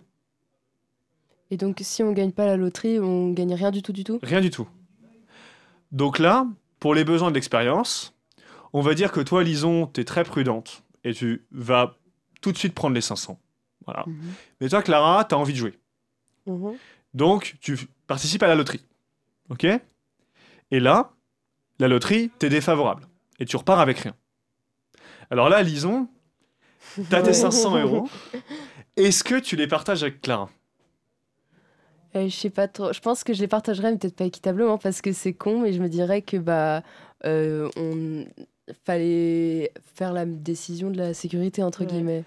Et 1.49 1.57
donc, 1.57 1.79
si 1.81 2.03
on 2.03 2.11
gagne 2.11 2.31
pas 2.31 2.45
la 2.45 2.57
loterie, 2.57 2.99
on 2.99 3.31
gagne 3.31 3.53
rien 3.53 3.71
du 3.71 3.81
tout, 3.81 3.93
du 3.93 4.03
tout? 4.03 4.19
Rien 4.21 4.41
du 4.41 4.49
tout. 4.49 4.67
Donc 5.91 6.19
là, 6.19 6.45
pour 6.79 6.93
les 6.93 7.05
besoins 7.05 7.29
de 7.29 7.35
l'expérience, 7.35 8.13
on 8.73 8.81
va 8.81 8.93
dire 8.93 9.11
que 9.11 9.21
toi, 9.21 9.43
Lison, 9.43 9.87
tu 9.87 10.01
es 10.01 10.03
très 10.03 10.23
prudente 10.23 10.83
et 11.03 11.13
tu 11.13 11.45
vas 11.51 11.95
tout 12.41 12.51
de 12.51 12.57
suite 12.57 12.73
prendre 12.73 12.93
les 12.95 13.01
500. 13.01 13.39
Voilà. 13.85 14.03
Mhm. 14.05 14.33
Mais 14.59 14.69
toi, 14.69 14.81
Clara, 14.81 15.23
tu 15.23 15.35
as 15.35 15.37
envie 15.37 15.53
de 15.53 15.57
jouer. 15.57 15.79
Mhm. 16.45 16.75
Donc, 17.13 17.55
tu 17.61 17.77
participes 18.05 18.43
à 18.43 18.47
la 18.47 18.55
loterie. 18.55 18.83
OK? 19.49 19.65
Et 20.71 20.79
là, 20.79 21.11
la 21.79 21.87
loterie, 21.87 22.29
t'es 22.37 22.49
défavorable. 22.49 23.07
Et 23.39 23.45
tu 23.45 23.55
repars 23.55 23.79
avec 23.79 23.99
rien. 23.99 24.13
Alors 25.29 25.47
là, 25.47 25.61
Lison, 25.63 26.09
T'as 27.09 27.21
tes 27.21 27.33
500 27.33 27.79
euros. 27.81 28.09
Est-ce 28.95 29.23
que 29.23 29.39
tu 29.39 29.55
les 29.55 29.67
partages 29.67 30.03
avec 30.03 30.21
Clara? 30.21 30.49
Euh, 32.15 32.27
Je 32.27 32.35
sais 32.35 32.49
pas 32.49 32.67
trop. 32.67 32.93
Je 32.93 32.99
pense 32.99 33.23
que 33.23 33.33
je 33.33 33.41
les 33.41 33.47
partagerais, 33.47 33.91
mais 33.91 33.97
peut-être 33.97 34.15
pas 34.15 34.25
équitablement 34.25 34.77
parce 34.77 35.01
que 35.01 35.11
c'est 35.11 35.33
con. 35.33 35.61
Mais 35.61 35.73
je 35.73 35.81
me 35.81 35.89
dirais 35.89 36.21
que 36.21 36.37
bah 36.37 36.83
euh, 37.25 37.69
on 37.77 38.25
fallait 38.85 39.71
faire 39.95 40.13
la 40.13 40.25
décision 40.25 40.89
de 40.89 40.97
la 40.97 41.13
sécurité 41.13 41.63
entre 41.63 41.85
guillemets. 41.85 42.23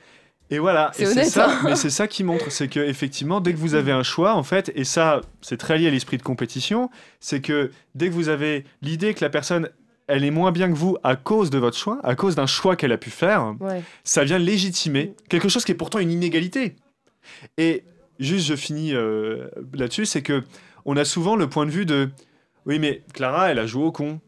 Et 0.52 0.58
voilà, 0.58 0.90
c'est 0.94 1.06
ça, 1.26 1.48
hein. 1.48 1.60
mais 1.64 1.76
c'est 1.76 1.90
ça 1.90 2.08
qui 2.08 2.24
montre, 2.24 2.50
c'est 2.50 2.66
que 2.66 2.80
effectivement, 2.80 3.40
dès 3.40 3.52
que 3.52 3.58
vous 3.58 3.76
avez 3.76 3.92
un 3.92 4.02
choix, 4.02 4.34
en 4.34 4.42
fait, 4.42 4.72
et 4.74 4.82
ça, 4.82 5.20
c'est 5.42 5.56
très 5.58 5.78
lié 5.78 5.86
à 5.86 5.90
l'esprit 5.90 6.16
de 6.16 6.24
compétition, 6.24 6.90
c'est 7.20 7.40
que 7.40 7.70
dès 7.94 8.08
que 8.08 8.14
vous 8.14 8.28
avez 8.28 8.64
l'idée 8.82 9.14
que 9.14 9.24
la 9.24 9.30
personne 9.30 9.68
elle 10.10 10.24
est 10.24 10.30
moins 10.30 10.52
bien 10.52 10.68
que 10.68 10.76
vous 10.76 10.96
à 11.02 11.16
cause 11.16 11.50
de 11.50 11.58
votre 11.58 11.76
choix, 11.76 11.98
à 12.02 12.14
cause 12.14 12.34
d'un 12.34 12.46
choix 12.46 12.76
qu'elle 12.76 12.92
a 12.92 12.98
pu 12.98 13.10
faire, 13.10 13.54
ça 14.04 14.24
vient 14.24 14.38
légitimer 14.38 15.14
quelque 15.28 15.48
chose 15.48 15.64
qui 15.64 15.72
est 15.72 15.76
pourtant 15.76 15.98
une 15.98 16.10
inégalité. 16.10 16.76
Et 17.58 17.84
juste, 18.18 18.46
je 18.46 18.56
finis 18.56 18.94
euh, 18.94 19.48
là-dessus, 19.72 20.06
c'est 20.06 20.22
que 20.22 20.42
on 20.84 20.96
a 20.96 21.04
souvent 21.04 21.36
le 21.36 21.48
point 21.48 21.66
de 21.66 21.70
vue 21.70 21.86
de 21.86 22.10
oui, 22.66 22.78
mais 22.78 23.02
Clara, 23.12 23.50
elle 23.50 23.58
a 23.58 23.66
joué 23.66 23.84
au 23.84 23.92
con. 23.92 24.20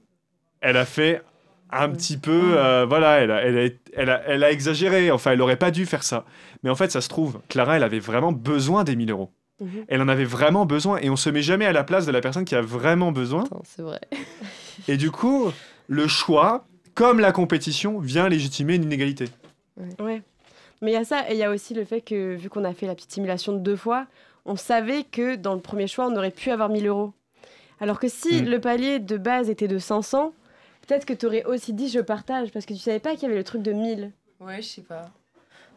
Elle 0.61 0.77
a 0.77 0.85
fait 0.85 1.23
un 1.71 1.89
petit 1.89 2.19
peu, 2.19 2.57
euh, 2.57 2.87
voilà, 2.87 3.21
elle 3.21 3.31
a, 3.31 3.43
elle, 3.43 4.11
a, 4.11 4.23
elle, 4.27 4.45
a, 4.45 4.51
exagéré. 4.51 5.11
Enfin, 5.11 5.33
elle 5.33 5.41
aurait 5.41 5.57
pas 5.57 5.71
dû 5.71 5.87
faire 5.87 6.03
ça. 6.03 6.25
Mais 6.63 6.71
en 6.71 6.75
fait, 6.75 6.91
ça 6.91 7.01
se 7.01 7.09
trouve, 7.09 7.41
Clara, 7.49 7.77
elle 7.77 7.83
avait 7.83 7.99
vraiment 7.99 8.33
besoin 8.33 8.85
des 8.85 8.97
1000 8.97 9.11
euros. 9.11 9.31
Mhm. 9.61 9.85
Elle 9.89 10.03
en 10.03 10.09
avait 10.09 10.25
vraiment 10.25 10.67
besoin 10.67 10.99
et 10.99 11.09
on 11.09 11.17
se 11.17 11.31
met 11.31 11.43
jamais 11.43 11.67
à 11.67 11.73
la 11.73 11.85
place 11.85 12.05
de 12.05 12.13
la 12.13 12.21
personne 12.21 12.45
qui 12.45 12.55
a 12.55 12.61
vraiment 12.61 13.13
besoin. 13.13 13.45
C'est 13.65 13.83
vrai. 13.83 14.01
et 14.89 14.97
du 14.97 15.11
coup, 15.11 15.53
le 15.89 16.07
choix, 16.09 16.67
comme 16.95 17.21
la 17.21 17.33
compétition, 17.33 17.99
vient 17.99 18.29
légitimer 18.29 18.75
une 18.77 18.85
inégalité. 18.85 19.27
Ouais. 19.99 20.23
Mais 20.81 20.91
il 20.91 20.95
y 20.95 20.97
a 20.97 21.05
ça, 21.05 21.31
et 21.31 21.35
il 21.35 21.39
y 21.39 21.45
a 21.45 21.51
aussi 21.51 21.75
le 21.75 21.85
fait 21.85 22.01
que, 22.01 22.35
vu 22.35 22.49
qu'on 22.49 22.65
a 22.65 22.75
fait 22.75 22.87
la 22.87 22.95
petite 22.95 23.13
simulation 23.13 23.53
de 23.53 23.59
deux 23.59 23.77
fois, 23.77 24.07
on 24.45 24.57
savait 24.57 25.05
que 25.05 25.37
dans 25.37 25.55
le 25.55 25.61
premier 25.61 25.87
choix, 25.87 26.07
on 26.07 26.17
aurait 26.17 26.33
pu 26.33 26.51
avoir 26.51 26.69
1000 26.69 26.87
euros. 26.89 27.13
Alors 27.81 28.01
que 28.01 28.09
si 28.09 28.43
mm. 28.43 28.47
le 28.47 28.61
palier 28.61 28.99
de 28.99 29.17
base 29.17 29.49
était 29.49 29.69
de 29.69 29.79
500, 29.79 30.33
peut-être 30.87 31.05
que 31.05 31.13
tu 31.13 31.27
aurais 31.27 31.45
aussi 31.45 31.73
dit 31.73 31.89
je 31.89 32.01
partage, 32.01 32.51
parce 32.51 32.67
que 32.67 32.75
tu 32.75 32.81
savais 32.81 32.99
pas 32.99 33.13
qu'il 33.15 33.23
y 33.23 33.27
avait 33.27 33.37
le 33.37 33.45
truc 33.45 33.63
de 33.63 33.73
1000. 33.73 34.11
Ouais, 34.41 34.61
je 34.61 34.67
sais 34.67 34.83
pas. 34.83 35.11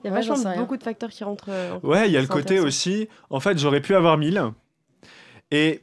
Il 0.03 0.07
y 0.07 0.09
a 0.09 0.13
Ouais, 0.13 0.21
vachement 0.21 0.55
beaucoup 0.57 0.77
de 0.77 0.83
facteurs 0.83 1.09
qui 1.09 1.23
rentrent. 1.23 1.49
euh, 1.49 1.79
Ouais, 1.83 2.07
il 2.07 2.11
y 2.11 2.17
a 2.17 2.21
le 2.21 2.27
côté 2.27 2.59
aussi. 2.59 3.07
En 3.29 3.39
fait, 3.39 3.57
j'aurais 3.57 3.81
pu 3.81 3.95
avoir 3.95 4.17
1000. 4.17 4.51
Et 5.51 5.81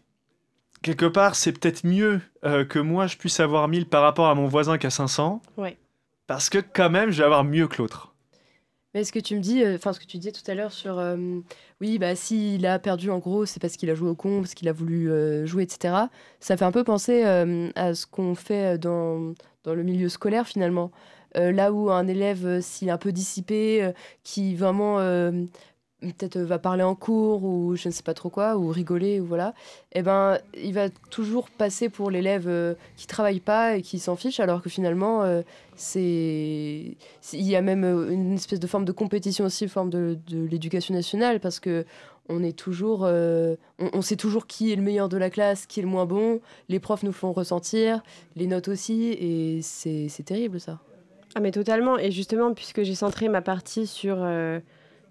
quelque 0.82 1.06
part, 1.06 1.34
c'est 1.34 1.52
peut-être 1.52 1.84
mieux 1.84 2.20
euh, 2.44 2.64
que 2.64 2.78
moi 2.78 3.06
je 3.06 3.16
puisse 3.16 3.40
avoir 3.40 3.68
1000 3.68 3.86
par 3.86 4.02
rapport 4.02 4.26
à 4.28 4.34
mon 4.34 4.46
voisin 4.48 4.78
qui 4.78 4.86
a 4.86 4.90
500. 4.90 5.40
Ouais. 5.56 5.78
Parce 6.26 6.50
que 6.50 6.58
quand 6.58 6.90
même, 6.90 7.10
je 7.10 7.18
vais 7.18 7.24
avoir 7.24 7.44
mieux 7.44 7.68
que 7.68 7.78
l'autre. 7.78 8.12
Mais 8.94 9.04
ce 9.04 9.12
que 9.12 9.18
tu 9.18 9.34
me 9.36 9.40
dis, 9.40 9.64
euh, 9.64 9.76
enfin 9.76 9.92
ce 9.92 10.00
que 10.00 10.04
tu 10.04 10.18
disais 10.18 10.32
tout 10.32 10.48
à 10.50 10.54
l'heure 10.54 10.72
sur, 10.72 10.98
euh, 10.98 11.16
oui, 11.80 11.98
bah 11.98 12.14
s'il 12.14 12.66
a 12.66 12.78
perdu 12.78 13.10
en 13.10 13.18
gros, 13.18 13.46
c'est 13.46 13.60
parce 13.60 13.76
qu'il 13.76 13.88
a 13.88 13.94
joué 13.94 14.10
au 14.10 14.14
con, 14.14 14.40
parce 14.40 14.54
qu'il 14.54 14.68
a 14.68 14.72
voulu 14.72 15.10
euh, 15.10 15.46
jouer, 15.46 15.62
etc. 15.62 15.94
Ça 16.40 16.56
fait 16.56 16.64
un 16.64 16.72
peu 16.72 16.84
penser 16.84 17.22
à 17.22 17.94
ce 17.94 18.06
qu'on 18.06 18.34
fait 18.34 18.78
dans, 18.78 19.32
dans 19.64 19.74
le 19.74 19.82
milieu 19.82 20.08
scolaire 20.08 20.46
finalement. 20.46 20.90
Là 21.34 21.72
où 21.72 21.90
un 21.90 22.08
élève, 22.08 22.60
s'il 22.60 22.88
est 22.88 22.90
un 22.90 22.98
peu 22.98 23.10
dissipé, 23.10 23.90
qui 24.22 24.54
vraiment 24.54 24.98
peut-être 26.10 26.36
euh, 26.36 26.44
va 26.44 26.58
parler 26.58 26.82
en 26.82 26.94
cours 26.94 27.44
ou 27.44 27.76
je 27.76 27.88
ne 27.88 27.92
sais 27.92 28.02
pas 28.02 28.14
trop 28.14 28.30
quoi, 28.30 28.56
ou 28.56 28.68
rigoler, 28.68 29.20
ou 29.20 29.26
voilà, 29.26 29.54
eh 29.92 30.02
ben 30.02 30.38
il 30.54 30.74
va 30.74 30.88
toujours 31.10 31.48
passer 31.50 31.88
pour 31.88 32.10
l'élève 32.10 32.48
euh, 32.48 32.74
qui 32.96 33.06
travaille 33.06 33.40
pas 33.40 33.76
et 33.76 33.82
qui 33.82 33.98
s'en 33.98 34.16
fiche, 34.16 34.40
alors 34.40 34.62
que 34.62 34.70
finalement 34.70 35.22
euh, 35.22 35.42
c'est 35.76 36.96
il 37.32 37.46
y 37.46 37.56
a 37.56 37.62
même 37.62 37.84
euh, 37.84 38.10
une 38.10 38.34
espèce 38.34 38.60
de 38.60 38.66
forme 38.66 38.84
de 38.84 38.92
compétition 38.92 39.44
aussi, 39.44 39.68
forme 39.68 39.90
de, 39.90 40.18
de 40.28 40.44
l'éducation 40.44 40.94
nationale, 40.94 41.40
parce 41.40 41.60
que 41.60 41.84
on 42.28 42.44
est 42.44 42.56
toujours, 42.56 43.00
on, 43.02 44.00
sait 44.00 44.14
toujours 44.14 44.46
qui 44.46 44.72
est 44.72 44.76
le 44.76 44.80
meilleur 44.80 45.08
de 45.08 45.16
la 45.16 45.28
classe, 45.28 45.66
qui 45.66 45.80
est 45.80 45.82
le 45.82 45.88
moins 45.88 46.06
bon. 46.06 46.40
Les 46.68 46.78
profs 46.78 47.02
nous 47.02 47.12
font 47.12 47.32
ressentir, 47.32 48.00
les 48.36 48.46
notes 48.46 48.68
aussi, 48.68 49.08
et 49.08 49.60
c'est 49.60 50.22
terrible 50.24 50.60
ça. 50.60 50.78
Ah 51.34 51.40
mais 51.40 51.50
totalement. 51.50 51.98
Et 51.98 52.12
justement, 52.12 52.54
puisque 52.54 52.84
j'ai 52.84 52.94
centré 52.94 53.28
ma 53.28 53.42
partie 53.42 53.88
sur, 53.88 54.24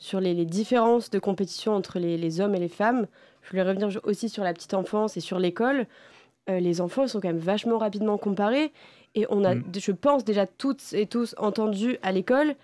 sur 0.02 0.20
les, 0.20 0.34
les 0.34 0.46
différences 0.46 1.12
de 1.12 1.20
compétition 1.20 1.76
entre 1.76 2.00
les, 2.00 2.18
les 2.18 2.42
hommes 2.42 2.56
et 2.56 2.60
les 2.60 2.68
femmes, 2.68 3.06
je 3.44 3.52
voulais 3.52 3.62
revenir 3.62 4.00
aussi 4.04 4.30
sur 4.30 4.44
la 4.44 4.52
petite 4.52 4.74
enfance 4.74 5.16
et 5.16 5.20
sur 5.20 5.38
l'école. 5.38 5.86
Euh, 6.50 6.60
les 6.60 6.82
enfants 6.82 7.08
sont 7.08 7.22
quand 7.22 7.28
même 7.28 7.38
vachement 7.38 7.78
rapidement 7.78 8.18
comparés. 8.18 8.72
Et 9.14 9.28
on 9.30 9.44
a, 9.44 9.54
Mm. 9.54 9.64
je 9.78 9.92
pense, 9.92 10.26
déjà 10.26 10.48
toutes 10.48 10.82
et 10.94 11.06
tous 11.06 11.36
entendu 11.38 12.00
à 12.02 12.12
l'école, 12.12 12.56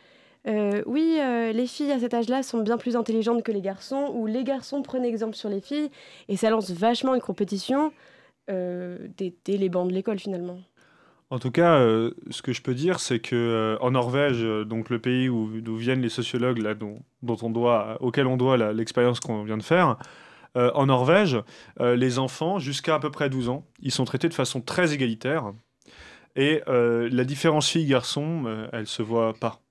euh, 0.47 0.81
oui, 0.87 1.17
euh, 1.19 1.51
les 1.51 1.67
filles 1.67 1.91
à 1.91 1.99
cet 1.99 2.15
âge-là 2.15 2.41
sont 2.41 2.63
bien 2.63 2.77
plus 2.77 2.95
intelligentes 2.95 3.43
que 3.43 3.51
les 3.51 3.61
garçons, 3.61 4.11
ou 4.15 4.25
les 4.25 4.43
garçons 4.43 4.81
prennent 4.81 5.05
exemple 5.05 5.35
sur 5.35 5.49
les 5.49 5.61
filles. 5.61 5.91
Et 6.29 6.37
ça 6.37 6.49
lance 6.49 6.71
vachement 6.71 7.13
une 7.13 7.21
compétition 7.21 7.93
euh, 8.49 8.97
dès, 9.15 9.35
dès 9.45 9.57
les 9.57 9.69
bancs 9.69 9.87
de 9.87 9.93
l'école 9.93 10.17
finalement. 10.19 10.57
En 11.29 11.39
tout 11.39 11.51
cas, 11.51 11.75
euh, 11.79 12.11
ce 12.29 12.41
que 12.41 12.53
je 12.53 12.61
peux 12.61 12.73
dire, 12.73 12.99
c'est 13.01 13.19
que 13.19 13.35
euh, 13.35 13.77
en 13.81 13.91
Norvège, 13.91 14.41
euh, 14.41 14.63
donc 14.63 14.89
le 14.89 14.99
pays 14.99 15.27
où, 15.27 15.59
d'où 15.59 15.75
viennent 15.75 16.01
les 16.01 16.07
sociologues 16.09 16.59
là, 16.59 16.73
dont, 16.73 16.99
dont 17.21 17.37
on 17.41 17.49
doit, 17.49 17.97
auquel 18.01 18.27
on 18.27 18.37
doit 18.37 18.55
l'expérience 18.71 19.19
qu'on 19.19 19.43
vient 19.43 19.57
de 19.57 19.63
faire, 19.63 19.97
en 20.55 20.87
Norvège, 20.87 21.37
les 21.79 22.17
enfants 22.17 22.57
jusqu'à 22.57 22.95
à 22.95 22.99
peu 22.99 23.11
près 23.11 23.29
12 23.29 23.47
ans, 23.47 23.67
ils 23.79 23.91
sont 23.91 24.05
traités 24.05 24.27
de 24.27 24.33
façon 24.33 24.59
très 24.59 24.91
égalitaire. 24.91 25.51
Et 26.35 26.63
la 26.65 27.23
différence 27.25 27.69
fille-garçon, 27.69 28.67
elle 28.73 28.87
se 28.87 29.03
voit 29.03 29.33
pas. 29.35 29.61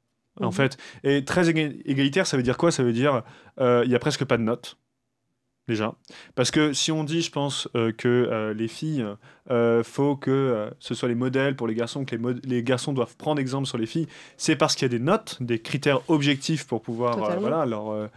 En 0.40 0.46
Mhm. 0.46 0.52
fait, 0.52 0.76
et 1.02 1.24
très 1.24 1.50
éga- 1.50 1.74
égalitaire, 1.86 2.24
ça 2.28 2.36
veut 2.36 2.44
dire 2.44 2.56
quoi? 2.56 2.70
Ça 2.70 2.84
veut 2.84 2.92
dire 2.92 3.24
il 3.58 3.90
y 3.90 3.96
a 3.96 3.98
presque 3.98 4.24
pas 4.24 4.36
de 4.36 4.44
notes. 4.44 4.78
Déjà. 5.68 5.94
Parce 6.36 6.52
que 6.52 6.72
si 6.72 6.92
on 6.92 7.02
dit, 7.02 7.22
je 7.22 7.30
pense, 7.32 7.68
euh, 7.74 7.90
que 7.90 8.06
euh, 8.08 8.54
les 8.54 8.68
filles, 8.68 9.04
euh, 9.50 9.82
faut 9.82 10.14
que 10.14 10.30
euh, 10.30 10.70
ce 10.78 10.94
soit 10.94 11.08
les 11.08 11.16
modèles 11.16 11.56
pour 11.56 11.66
les 11.66 11.74
garçons, 11.74 12.04
que 12.04 12.14
les, 12.44 12.62
garçons 12.62 12.92
doivent 12.92 13.16
prendre 13.16 13.40
exemple 13.40 13.66
sur 13.66 13.76
les 13.76 13.86
filles, 13.86 14.06
c'est 14.36 14.54
parce 14.54 14.76
qu'il 14.76 14.84
y 14.84 14.94
a 14.94 14.96
des 14.96 15.02
notes, 15.02 15.38
des 15.40 15.58
critères 15.58 16.08
objectifs 16.08 16.68
pour 16.68 16.82
pouvoir 16.82 17.18
voilà, 17.40 17.66
leur, 17.66 18.08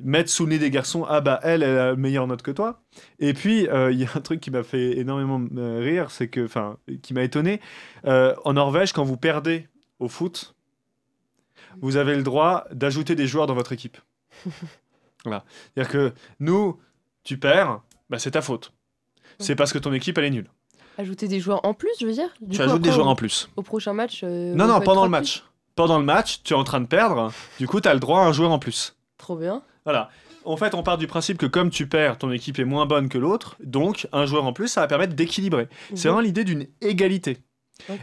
mettre 0.00 0.28
sous 0.28 0.44
le 0.44 0.50
nez 0.50 0.58
des 0.58 0.70
garçons, 0.70 1.06
ah 1.08 1.20
bah 1.20 1.38
elle, 1.44 1.62
elle 1.62 1.78
a 1.78 1.94
meilleure 1.94 2.26
note 2.26 2.42
que 2.42 2.50
toi. 2.50 2.82
Et 3.20 3.32
puis, 3.32 3.60
il 3.60 3.98
y 3.98 4.04
a 4.04 4.08
un 4.16 4.20
truc 4.20 4.40
qui 4.40 4.50
m'a 4.50 4.64
fait 4.64 4.98
énormément 4.98 5.40
rire, 5.78 6.10
c'est 6.10 6.26
que, 6.26 6.44
enfin, 6.44 6.78
qui 7.02 7.14
m'a 7.14 7.22
étonné. 7.22 7.60
En 8.04 8.54
Norvège, 8.54 8.92
quand 8.92 9.04
vous 9.04 9.16
perdez 9.16 9.68
au 10.00 10.08
foot, 10.08 10.56
vous 11.80 11.96
avez 11.96 12.16
le 12.16 12.24
droit 12.24 12.64
d'ajouter 12.72 13.14
des 13.14 13.28
joueurs 13.28 13.46
dans 13.46 13.54
votre 13.54 13.72
équipe. 13.72 13.98
voilà. 15.24 15.44
C'est-à-dire 15.74 15.92
que 15.92 16.12
nous, 16.40 16.78
tu 17.24 17.38
perds, 17.38 17.80
bah, 18.10 18.18
c'est 18.18 18.32
ta 18.32 18.42
faute. 18.42 18.72
C'est 19.38 19.56
parce 19.56 19.72
que 19.72 19.78
ton 19.78 19.92
équipe, 19.92 20.18
elle 20.18 20.24
est 20.24 20.30
nulle. 20.30 20.50
Ajouter 20.98 21.26
des 21.26 21.40
joueurs 21.40 21.64
en 21.64 21.72
plus, 21.74 21.90
je 22.00 22.06
veux 22.06 22.12
dire? 22.12 22.28
Du 22.40 22.50
tu 22.50 22.56
coup, 22.58 22.62
ajoutes 22.64 22.82
des 22.82 22.92
joueurs 22.92 23.06
au- 23.06 23.10
en 23.10 23.16
plus. 23.16 23.48
Au 23.56 23.62
prochain 23.62 23.92
match. 23.94 24.20
euh, 24.24 24.54
non, 24.54 24.64
on 24.64 24.68
non, 24.68 24.78
peut 24.78 24.84
pendant 24.84 25.04
le 25.04 25.10
match. 25.10 25.42
Pendant 25.74 25.98
le 25.98 26.04
match, 26.04 26.42
tu 26.44 26.52
es 26.52 26.56
en 26.56 26.64
train 26.64 26.80
de 26.80 26.86
perdre, 26.86 27.32
du 27.58 27.66
coup, 27.66 27.80
tu 27.80 27.88
as 27.88 27.94
le 27.94 28.00
droit 28.00 28.20
à 28.20 28.24
un 28.26 28.32
joueur 28.32 28.50
en 28.50 28.58
plus. 28.58 28.92
plus. 28.92 28.96
Trop 29.18 29.36
bien. 29.36 29.62
Voilà. 29.84 30.10
En 30.44 30.56
fait, 30.56 30.74
on 30.74 30.82
part 30.82 30.98
du 30.98 31.06
principe 31.06 31.38
que 31.38 31.46
comme 31.46 31.70
tu 31.70 31.86
perds, 31.86 32.18
ton 32.18 32.30
équipe 32.30 32.58
est 32.58 32.64
moins 32.64 32.84
bonne 32.84 33.08
que 33.08 33.16
l'autre, 33.16 33.56
donc 33.62 34.06
un 34.12 34.26
joueur 34.26 34.44
en 34.44 34.52
plus, 34.52 34.68
ça 34.68 34.82
va 34.82 34.86
permettre 34.86 35.14
d'équilibrer. 35.14 35.68
C'est 35.90 35.92
Mhm. 35.94 35.98
vraiment 36.14 36.20
l'idée 36.20 36.44
d'une 36.44 36.66
égalité. 36.82 37.38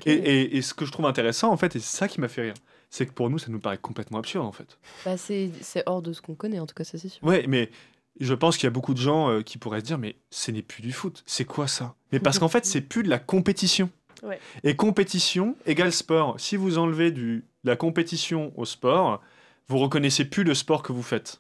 Et, 0.06 0.14
et- 0.14 0.58
et 0.58 0.62
ce 0.62 0.74
que 0.74 0.86
je 0.86 0.92
trouve 0.92 1.06
intéressant, 1.06 1.52
en 1.52 1.58
fait, 1.58 1.76
et 1.76 1.80
c'est 1.80 1.98
ça 1.98 2.08
qui 2.08 2.20
m'a 2.22 2.28
fait 2.28 2.42
rire, 2.44 2.54
c'est 2.90 3.06
que 3.06 3.12
pour 3.12 3.30
nous, 3.30 3.38
ça 3.40 3.48
nous 3.50 3.60
paraît 3.60 3.78
complètement 3.78 4.18
absurde, 4.20 4.46
en 4.46 4.52
fait. 4.52 4.78
Bah, 5.06 5.18
c'est 5.18 5.52
c'est 5.62 5.84
hors 5.86 6.02
de 6.02 6.14
ce 6.14 6.22
qu'on 6.22 6.36
connaît, 6.36 6.60
en 6.60 6.66
tout 6.66 6.76
cas, 6.76 6.84
ça 6.84 6.98
c'est 6.98 7.10
sûr. 7.10 7.24
Ouais, 7.24 7.46
mais 7.48 7.70
je 8.20 8.34
pense 8.34 8.58
qu'il 8.58 8.66
y 8.66 8.68
a 8.68 8.72
beaucoup 8.72 8.94
de 8.94 9.00
gens 9.00 9.30
euh, 9.30 9.42
qui 9.42 9.58
pourraient 9.58 9.80
se 9.80 9.86
dire, 9.86 9.98
mais 9.98 10.16
ce 10.32 10.52
n'est 10.52 10.62
plus 10.62 10.82
du 10.82 10.92
foot, 10.92 11.24
c'est 11.26 11.46
quoi 11.46 11.68
ça? 11.68 11.96
Mais 12.12 12.20
parce 12.20 12.40
qu'en 12.40 12.50
fait, 12.50 12.66
c'est 12.66 12.82
plus 12.82 13.04
de 13.04 13.10
la 13.10 13.20
compétition. 13.20 13.90
Ouais. 14.24 14.40
Et 14.64 14.76
compétition 14.76 15.56
égale 15.66 15.94
sport. 15.94 16.38
Si 16.40 16.58
vous 16.58 16.78
enlevez 16.78 17.12
du, 17.12 17.46
de 17.64 17.70
la 17.70 17.78
compétition 17.78 18.52
au 18.58 18.66
sport, 18.66 19.22
vous 19.70 19.78
reconnaissez 19.78 20.26
plus 20.26 20.44
le 20.44 20.54
sport 20.56 20.84
que 20.84 20.92
vous 20.92 21.04
faites. 21.04 21.40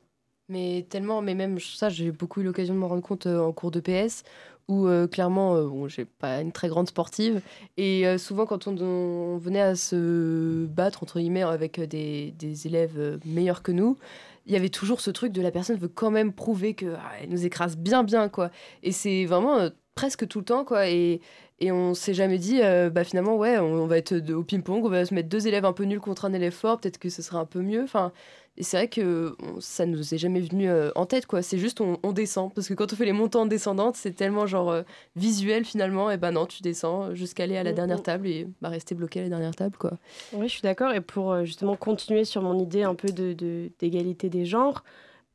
Mais 0.49 0.85
tellement, 0.89 1.21
mais 1.21 1.35
même 1.35 1.59
ça, 1.59 1.89
j'ai 1.89 2.11
beaucoup 2.11 2.41
eu 2.41 2.43
l'occasion 2.43 2.73
de 2.73 2.79
me 2.79 2.85
rendre 2.85 3.03
compte 3.03 3.27
euh, 3.27 3.39
en 3.39 3.53
cours 3.53 3.71
de 3.71 3.79
PS, 3.79 4.23
où 4.69 4.87
euh, 4.87 5.07
clairement, 5.07 5.55
euh, 5.55 5.65
bon, 5.65 5.87
j'ai 5.87 6.05
pas 6.05 6.41
une 6.41 6.51
très 6.51 6.69
grande 6.69 6.87
sportive, 6.87 7.41
et 7.75 8.07
euh, 8.07 8.17
souvent 8.19 8.45
quand 8.45 8.67
on, 8.67 9.37
venait 9.37 9.61
à 9.61 9.75
se 9.75 10.65
battre, 10.67 11.01
entre 11.03 11.19
guillemets, 11.19 11.41
avec 11.41 11.81
des, 11.81 12.31
des 12.37 12.67
élèves 12.67 13.19
meilleurs 13.25 13.63
que 13.63 13.71
nous, 13.71 13.97
il 14.45 14.53
y 14.53 14.55
avait 14.55 14.69
toujours 14.69 15.01
ce 15.01 15.09
truc 15.09 15.33
de 15.33 15.41
la 15.41 15.51
personne 15.51 15.77
veut 15.77 15.87
quand 15.87 16.11
même 16.11 16.31
prouver 16.31 16.75
que 16.75 16.93
ah, 16.97 17.11
elle 17.21 17.29
nous 17.29 17.45
écrase 17.45 17.77
bien, 17.77 18.03
bien, 18.03 18.29
quoi. 18.29 18.51
Et 18.83 18.91
c'est 18.91 19.25
vraiment 19.25 19.69
presque 19.95 20.27
tout 20.27 20.39
le 20.39 20.45
temps, 20.45 20.63
quoi. 20.65 20.87
Et, 20.87 21.19
et 21.59 21.71
on 21.71 21.93
s'est 21.95 22.13
jamais 22.13 22.37
dit, 22.37 22.61
bah 22.91 23.03
finalement, 23.03 23.37
ouais, 23.37 23.57
on, 23.59 23.85
va 23.87 23.97
être 23.97 24.15
au 24.31 24.43
ping-pong, 24.43 24.85
on 24.85 24.89
va 24.89 25.05
se 25.05 25.13
mettre 25.13 25.29
deux 25.29 25.47
élèves 25.47 25.65
un 25.65 25.73
peu 25.73 25.83
nuls 25.83 25.99
contre 25.99 26.25
un 26.25 26.33
élève 26.33 26.53
fort, 26.53 26.79
peut-être 26.79 26.99
que 26.99 27.09
ce 27.09 27.21
serait 27.21 27.37
un 27.37 27.45
peu 27.45 27.61
mieux. 27.61 27.83
Enfin, 27.83 28.11
et 28.59 28.63
c'est 28.63 28.77
vrai 28.77 28.87
que 28.89 29.35
on- 29.41 29.59
ça 29.61 29.85
nous 29.85 30.13
est 30.13 30.17
jamais 30.17 30.41
venu 30.41 30.69
euh, 30.69 30.91
en 30.95 31.05
tête, 31.05 31.25
quoi. 31.25 31.41
C'est 31.41 31.57
juste 31.57 31.79
on, 31.81 31.97
on 32.03 32.11
descend. 32.11 32.53
Parce 32.53 32.67
que 32.67 32.73
quand 32.73 32.91
on 32.91 32.95
fait 32.97 33.05
les 33.05 33.13
montants 33.13 33.45
descendantes, 33.45 33.95
c'est 33.95 34.11
tellement 34.11 34.45
genre 34.45 34.69
euh, 34.69 34.81
visuel 35.15 35.63
finalement. 35.65 36.11
Et 36.11 36.17
ben 36.17 36.31
non, 36.31 36.45
tu 36.45 36.61
descends 36.61 37.15
jusqu'à 37.15 37.43
aller 37.43 37.57
à 37.57 37.63
la 37.63 37.71
Mm, 37.71 37.75
dernière 37.75 37.99
mm. 37.99 38.03
table 38.03 38.27
et 38.27 38.47
bah, 38.61 38.69
rester 38.69 38.95
bloqué 38.95 39.21
à 39.21 39.23
la 39.23 39.29
dernière 39.29 39.55
table, 39.55 39.77
quoi. 39.77 39.93
Oui, 40.33 40.47
je 40.47 40.51
suis 40.53 40.61
d'accord. 40.61 40.91
Et 40.93 41.01
pour 41.01 41.31
euh, 41.31 41.45
justement 41.45 41.75
continuer 41.77 42.25
sur 42.25 42.41
mon 42.41 42.59
idée 42.59 42.83
un 42.83 42.95
peu 42.95 43.09
de- 43.09 43.33
de- 43.33 43.71
d'égalité 43.79 44.29
des 44.29 44.45
genres, 44.45 44.83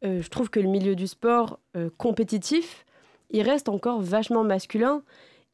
euh, 0.04 0.20
je 0.20 0.28
trouve 0.28 0.50
que 0.50 0.60
le 0.60 0.68
milieu 0.68 0.94
du 0.94 1.06
sport 1.06 1.58
compétitif, 2.04 2.84
il 3.30 3.42
reste 3.42 3.68
encore 3.68 4.00
vachement 4.02 4.44
masculin. 4.44 5.02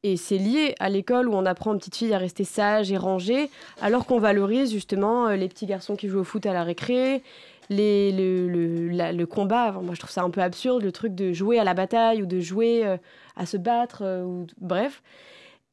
Et 0.03 0.17
c'est 0.17 0.39
lié 0.39 0.75
à 0.81 0.89
l'école 0.89 1.29
où 1.29 1.35
on 1.35 1.45
apprend 1.45 1.73
aux 1.75 1.77
petites 1.79 1.95
filles 1.97 2.15
à 2.15 2.19
rester 2.19 2.45
sages 2.45 2.91
et 2.91 2.97
rangées, 2.97 3.50
alors 3.83 4.07
qu'on 4.07 4.19
valorise 4.19 4.73
justement 4.73 5.29
les 5.29 5.47
petits 5.47 5.67
garçons 5.67 5.95
qui 5.95 6.09
jouent 6.09 6.21
au 6.21 6.25
foot 6.25 6.47
à 6.47 6.55
la 6.55 6.65
récré, 6.65 7.23
les, 7.71 8.12
le, 8.12 8.49
le, 8.49 9.12
le 9.12 9.27
combat. 9.27 9.73
Moi, 9.81 9.95
je 9.95 10.00
trouve 10.00 10.11
ça 10.11 10.23
un 10.23 10.31
peu 10.31 10.43
absurde, 10.43 10.83
le 10.83 10.93
truc 10.93 11.15
de 11.15 11.33
jouer 11.33 11.59
à 11.59 11.65
la 11.65 11.73
bataille 11.73 12.23
ou 12.23 12.27
de 12.27 12.41
jouer 12.41 12.85
euh, 12.85 12.99
à 13.37 13.47
se 13.47 13.57
battre, 13.57 14.03
euh, 14.03 14.25
ou 14.25 14.47
bref. 14.61 15.03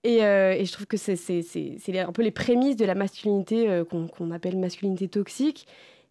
Et, 0.04 0.24
euh, 0.24 0.54
et 0.54 0.64
je 0.64 0.72
trouve 0.72 0.86
que 0.86 0.96
c'est 0.96 2.00
un 2.00 2.12
peu 2.14 2.22
les 2.22 2.32
prémices 2.32 2.78
de 2.78 2.86
la 2.86 2.96
masculinité 2.96 3.82
qu'on 3.90 4.08
qu'on 4.08 4.32
appelle 4.32 4.58
masculinité 4.58 5.10
toxique. 5.10 5.68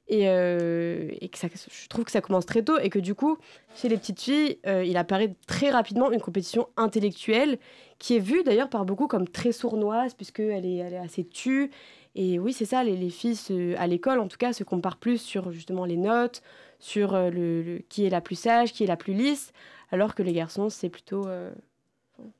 Et, 0.08 0.22
et 0.22 1.28
que 1.28 1.38
je 1.38 1.88
trouve 1.88 2.04
que 2.04 2.12
ça 2.12 2.20
commence 2.20 2.46
très 2.46 2.62
tôt 2.62 2.78
et 2.78 2.90
que 2.90 3.00
du 3.00 3.16
coup, 3.16 3.38
chez 3.74 3.88
les 3.88 3.96
petites 3.96 4.20
filles, 4.20 4.58
il 4.64 4.96
apparaît 4.96 5.34
très 5.48 5.70
rapidement 5.70 6.12
une 6.12 6.20
compétition 6.20 6.68
intellectuelle 6.76 7.58
qui 7.98 8.14
est 8.14 8.20
vue 8.20 8.44
d'ailleurs 8.44 8.68
par 8.68 8.84
beaucoup 8.84 9.08
comme 9.08 9.26
très 9.26 9.50
sournoise 9.50 10.14
puisqu'elle 10.14 10.64
est, 10.64 10.76
elle 10.76 10.92
est 10.92 10.98
assez 10.98 11.24
tue. 11.24 11.72
Et 12.18 12.38
oui, 12.38 12.52
c'est 12.54 12.64
ça, 12.64 12.82
les, 12.82 12.96
les 12.96 13.10
filles 13.10 13.36
se- 13.36 13.76
à 13.76 13.86
l'école 13.86 14.18
en 14.20 14.26
tout 14.26 14.38
cas 14.38 14.52
se 14.54 14.64
comparent 14.64 14.96
plus 14.96 15.18
sur 15.18 15.52
justement 15.52 15.84
les 15.84 15.98
notes, 15.98 16.42
sur 16.78 17.14
euh, 17.14 17.30
le, 17.30 17.62
le- 17.62 17.78
qui 17.90 18.06
est 18.06 18.10
la 18.10 18.20
plus 18.22 18.36
sage, 18.36 18.72
qui 18.72 18.82
est 18.84 18.86
la 18.86 18.96
plus 18.96 19.12
lisse, 19.14 19.52
alors 19.90 20.14
que 20.14 20.22
les 20.22 20.32
garçons, 20.32 20.70
c'est 20.70 20.88
plutôt, 20.88 21.26
euh, 21.28 21.52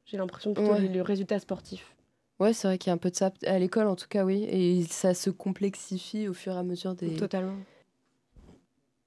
j'ai 0.06 0.16
l'impression, 0.16 0.54
plutôt 0.54 0.72
Ouais. 0.72 0.80
le, 0.80 0.88
le 0.88 1.02
résultat 1.02 1.38
sportif. 1.38 1.94
Ouais, 2.40 2.52
c'est 2.52 2.68
vrai 2.68 2.78
qu'il 2.78 2.88
y 2.88 2.90
a 2.90 2.94
un 2.94 2.98
peu 2.98 3.10
de 3.10 3.16
ça 3.16 3.30
à 3.46 3.58
l'école, 3.58 3.86
en 3.86 3.96
tout 3.96 4.08
cas, 4.08 4.24
oui. 4.24 4.44
Et 4.50 4.82
ça 4.84 5.14
se 5.14 5.30
complexifie 5.30 6.26
au 6.28 6.34
fur 6.34 6.54
et 6.54 6.58
à 6.58 6.62
mesure 6.62 6.94
des. 6.94 7.14
Totalement. 7.16 7.56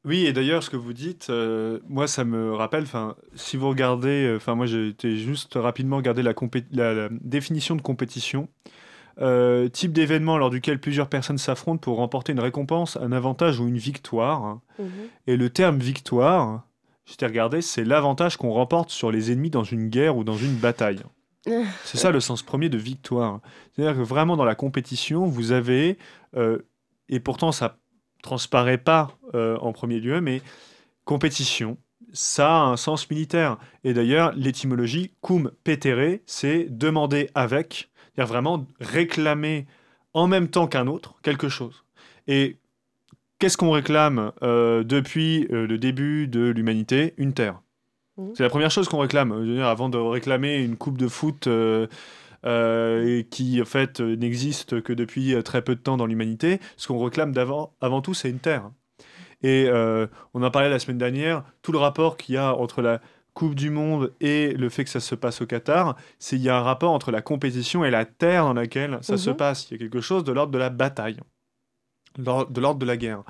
Oui, 0.05 0.25
et 0.25 0.33
d'ailleurs, 0.33 0.63
ce 0.63 0.69
que 0.69 0.77
vous 0.77 0.93
dites, 0.93 1.29
euh, 1.29 1.79
moi, 1.87 2.07
ça 2.07 2.23
me 2.23 2.53
rappelle, 2.53 2.83
enfin, 2.83 3.15
si 3.35 3.57
vous 3.57 3.67
regardez, 3.69 4.33
enfin, 4.35 4.55
moi, 4.55 4.65
j'ai 4.65 4.93
juste 5.17 5.55
rapidement 5.55 5.99
la, 5.99 6.13
la, 6.71 6.93
la 6.93 7.09
définition 7.21 7.75
de 7.75 7.81
compétition. 7.81 8.47
Euh, 9.21 9.67
type 9.67 9.91
d'événement 9.91 10.37
lors 10.37 10.49
duquel 10.49 10.79
plusieurs 10.79 11.09
personnes 11.09 11.37
s'affrontent 11.37 11.79
pour 11.79 11.97
remporter 11.97 12.31
une 12.31 12.39
récompense, 12.39 12.97
un 12.97 13.11
avantage 13.11 13.59
ou 13.59 13.67
une 13.67 13.77
victoire. 13.77 14.59
Mhm. 14.79 14.89
Et 15.27 15.35
le 15.35 15.49
terme 15.49 15.79
victoire, 15.79 16.63
je 17.05 17.15
t'ai 17.15 17.25
regardé, 17.25 17.61
c'est 17.61 17.83
l'avantage 17.83 18.37
qu'on 18.37 18.51
remporte 18.51 18.91
sur 18.91 19.11
les 19.11 19.31
ennemis 19.31 19.49
dans 19.49 19.63
une 19.63 19.89
guerre 19.89 20.15
ou 20.15 20.23
dans 20.23 20.37
une 20.37 20.55
bataille. 20.55 21.01
C'est 21.85 21.97
ça 21.97 22.11
le 22.11 22.19
sens 22.19 22.43
premier 22.43 22.69
de 22.69 22.77
victoire. 22.77 23.39
C'est-à-dire 23.73 23.95
que 23.95 24.05
vraiment 24.05 24.37
dans 24.37 24.45
la 24.45 24.55
compétition, 24.55 25.25
vous 25.25 25.51
avez, 25.51 25.97
euh, 26.35 26.59
et 27.07 27.19
pourtant 27.19 27.51
ça 27.51 27.77
transparaît 28.21 28.77
pas 28.77 29.17
euh, 29.33 29.57
en 29.59 29.71
premier 29.71 29.99
lieu, 29.99 30.21
mais 30.21 30.41
compétition, 31.05 31.77
ça 32.11 32.57
a 32.57 32.61
un 32.65 32.77
sens 32.77 33.09
militaire. 33.09 33.57
Et 33.83 33.93
d'ailleurs, 33.93 34.33
l'étymologie 34.35 35.13
cum 35.21 35.51
petere, 35.63 36.19
c'est 36.25 36.67
demander 36.69 37.29
avec, 37.35 37.89
vraiment 38.25 38.65
réclamer 38.79 39.65
en 40.13 40.27
même 40.27 40.47
temps 40.47 40.67
qu'un 40.67 40.87
autre 40.87 41.15
quelque 41.21 41.49
chose. 41.49 41.83
Et 42.27 42.57
qu'est-ce 43.39 43.57
qu'on 43.57 43.71
réclame 43.71 44.31
euh, 44.43 44.83
depuis 44.83 45.47
euh, 45.51 45.65
le 45.65 45.77
début 45.77 46.27
de 46.27 46.49
l'humanité? 46.49 47.13
Une 47.17 47.33
terre. 47.33 47.61
Mhm. 48.17 48.33
C'est 48.35 48.43
la 48.43 48.49
première 48.49 48.71
chose 48.71 48.87
qu'on 48.87 48.99
réclame. 48.99 49.33
Je 49.33 49.49
veux 49.49 49.55
dire, 49.55 49.67
avant 49.67 49.89
de 49.89 49.97
réclamer 49.97 50.57
une 50.57 50.75
coupe 50.75 50.97
de 50.97 51.07
foot 51.07 51.47
euh, 51.47 51.87
qui 53.31 53.61
en 53.61 53.65
fait 53.65 53.99
n'existe 53.99 54.81
que 54.81 54.93
depuis 54.93 55.35
très 55.43 55.61
peu 55.61 55.75
de 55.75 55.81
temps 55.81 55.97
dans 55.97 56.05
l'humanité, 56.05 56.59
ce 56.77 56.87
qu'on 56.87 57.03
réclame 57.03 57.31
d'avant, 57.31 57.73
avant 57.81 58.01
tout, 58.01 58.13
c'est 58.13 58.29
une 58.29 58.39
terre. 58.39 58.69
Et 59.41 59.69
on 60.33 60.43
en 60.43 60.51
parlait 60.51 60.69
la 60.69 60.79
semaine 60.79 60.97
dernière, 60.97 61.43
tout 61.61 61.71
le 61.71 61.77
rapport 61.77 62.17
qu'il 62.17 62.35
y 62.35 62.37
a 62.37 62.53
entre 62.53 62.81
la 62.81 62.99
Coupe 63.39 63.55
du 63.55 63.69
Monde 63.69 64.11
et 64.19 64.51
le 64.53 64.67
fait 64.67 64.83
que 64.83 64.89
ça 64.89 64.99
se 64.99 65.15
passe 65.15 65.39
au 65.41 65.45
Qatar, 65.45 65.95
c'est 66.19 66.35
il 66.35 66.41
y 66.41 66.49
a 66.49 66.57
un 66.57 66.61
rapport 66.61 66.91
entre 66.91 67.09
la 67.09 67.21
compétition 67.21 67.85
et 67.85 67.89
la 67.89 68.03
terre 68.03 68.43
dans 68.43 68.53
laquelle 68.53 68.97
ça 69.01 69.15
se 69.17 69.29
Mhm. 69.29 69.37
passe. 69.37 69.67
Il 69.69 69.73
y 69.73 69.75
a 69.75 69.77
quelque 69.77 70.01
chose 70.01 70.25
de 70.25 70.33
l'ordre 70.33 70.51
de 70.51 70.57
la 70.57 70.69
bataille, 70.69 71.17
de 72.17 72.59
l'ordre 72.59 72.79
de 72.79 72.85
la 72.85 72.97
guerre. 72.97 73.23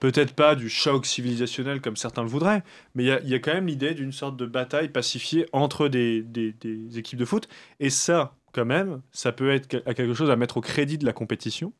Peut-être 0.00 0.32
pas 0.34 0.54
du 0.54 0.68
choc 0.68 1.06
civilisationnel 1.06 1.80
comme 1.80 1.96
certains 1.96 2.22
le 2.22 2.28
voudraient, 2.28 2.62
mais 2.94 3.02
il 3.02 3.06
y 3.08 3.10
a, 3.10 3.20
il 3.22 3.28
y 3.30 3.34
a 3.34 3.40
quand 3.40 3.52
même 3.52 3.66
l'idée 3.66 3.94
d'une 3.94 4.12
sorte 4.12 4.36
de 4.36 4.46
bataille 4.46 4.90
pacifiée 4.90 5.46
entre 5.52 5.88
des, 5.88 6.22
des- 6.22 6.52
des 6.52 6.96
équipes 6.98 7.18
de 7.18 7.24
foot. 7.24 7.48
Et 7.80 7.90
ça, 7.90 8.36
quand 8.52 8.64
même, 8.64 9.02
ça 9.10 9.32
peut 9.32 9.50
être 9.50 9.66
quelque 9.66 10.14
chose 10.14 10.30
à 10.30 10.36
mettre 10.36 10.58
au 10.58 10.60
crédit 10.60 10.98
de 10.98 11.04
la 11.04 11.12
compétition. 11.12 11.72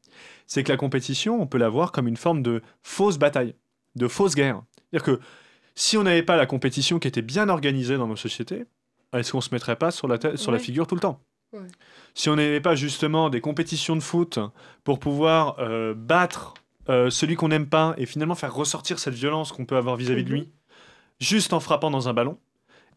C'est 0.48 0.64
que 0.64 0.72
la 0.72 0.76
compétition, 0.76 1.40
on 1.40 1.46
peut 1.46 1.58
la 1.58 1.68
voir 1.68 1.92
comme 1.92 2.08
une 2.08 2.16
forme 2.16 2.42
de 2.42 2.60
fausse 2.82 3.18
bataille, 3.18 3.54
de 3.94 4.08
fausse 4.08 4.34
guerre. 4.34 4.62
C'est-à-dire 4.90 5.04
que 5.14 5.20
si 5.78 5.96
on 5.96 6.02
n'avait 6.02 6.24
pas 6.24 6.36
la 6.36 6.44
compétition 6.46 6.98
qui 6.98 7.06
était 7.06 7.22
bien 7.22 7.48
organisée 7.48 7.96
dans 7.96 8.08
nos 8.08 8.16
sociétés, 8.16 8.64
est-ce 9.12 9.30
qu'on 9.32 9.40
se 9.40 9.50
mettrait 9.52 9.76
pas 9.76 9.90
sur 9.92 10.08
la, 10.08 10.18
sur 10.36 10.50
la 10.52 10.58
figure 10.58 10.86
tout 10.88 10.96
le 10.96 11.00
temps? 11.00 11.20
Ouais. 11.52 11.60
Si 12.14 12.28
on 12.28 12.36
n'avait 12.36 12.60
pas 12.60 12.74
justement 12.74 13.30
des 13.30 13.40
compétitions 13.40 13.94
de 13.96 14.02
foot 14.02 14.38
pour 14.82 14.98
pouvoir 14.98 15.56
euh, 15.60 15.94
battre 15.94 16.54
euh, 16.88 17.10
celui 17.10 17.36
qu'on 17.36 17.48
n'aime 17.48 17.68
pas 17.68 17.94
et 17.96 18.06
finalement 18.06 18.34
faire 18.34 18.52
ressortir 18.52 18.98
cette 18.98 19.14
violence 19.14 19.52
qu'on 19.52 19.64
peut 19.66 19.76
avoir 19.76 19.96
vis-à-vis 19.96 20.24
de 20.24 20.30
Mhm. 20.30 20.34
lui, 20.34 20.52
juste 21.20 21.52
en 21.52 21.60
frappant 21.60 21.90
dans 21.90 22.08
un 22.08 22.12
ballon, 22.12 22.38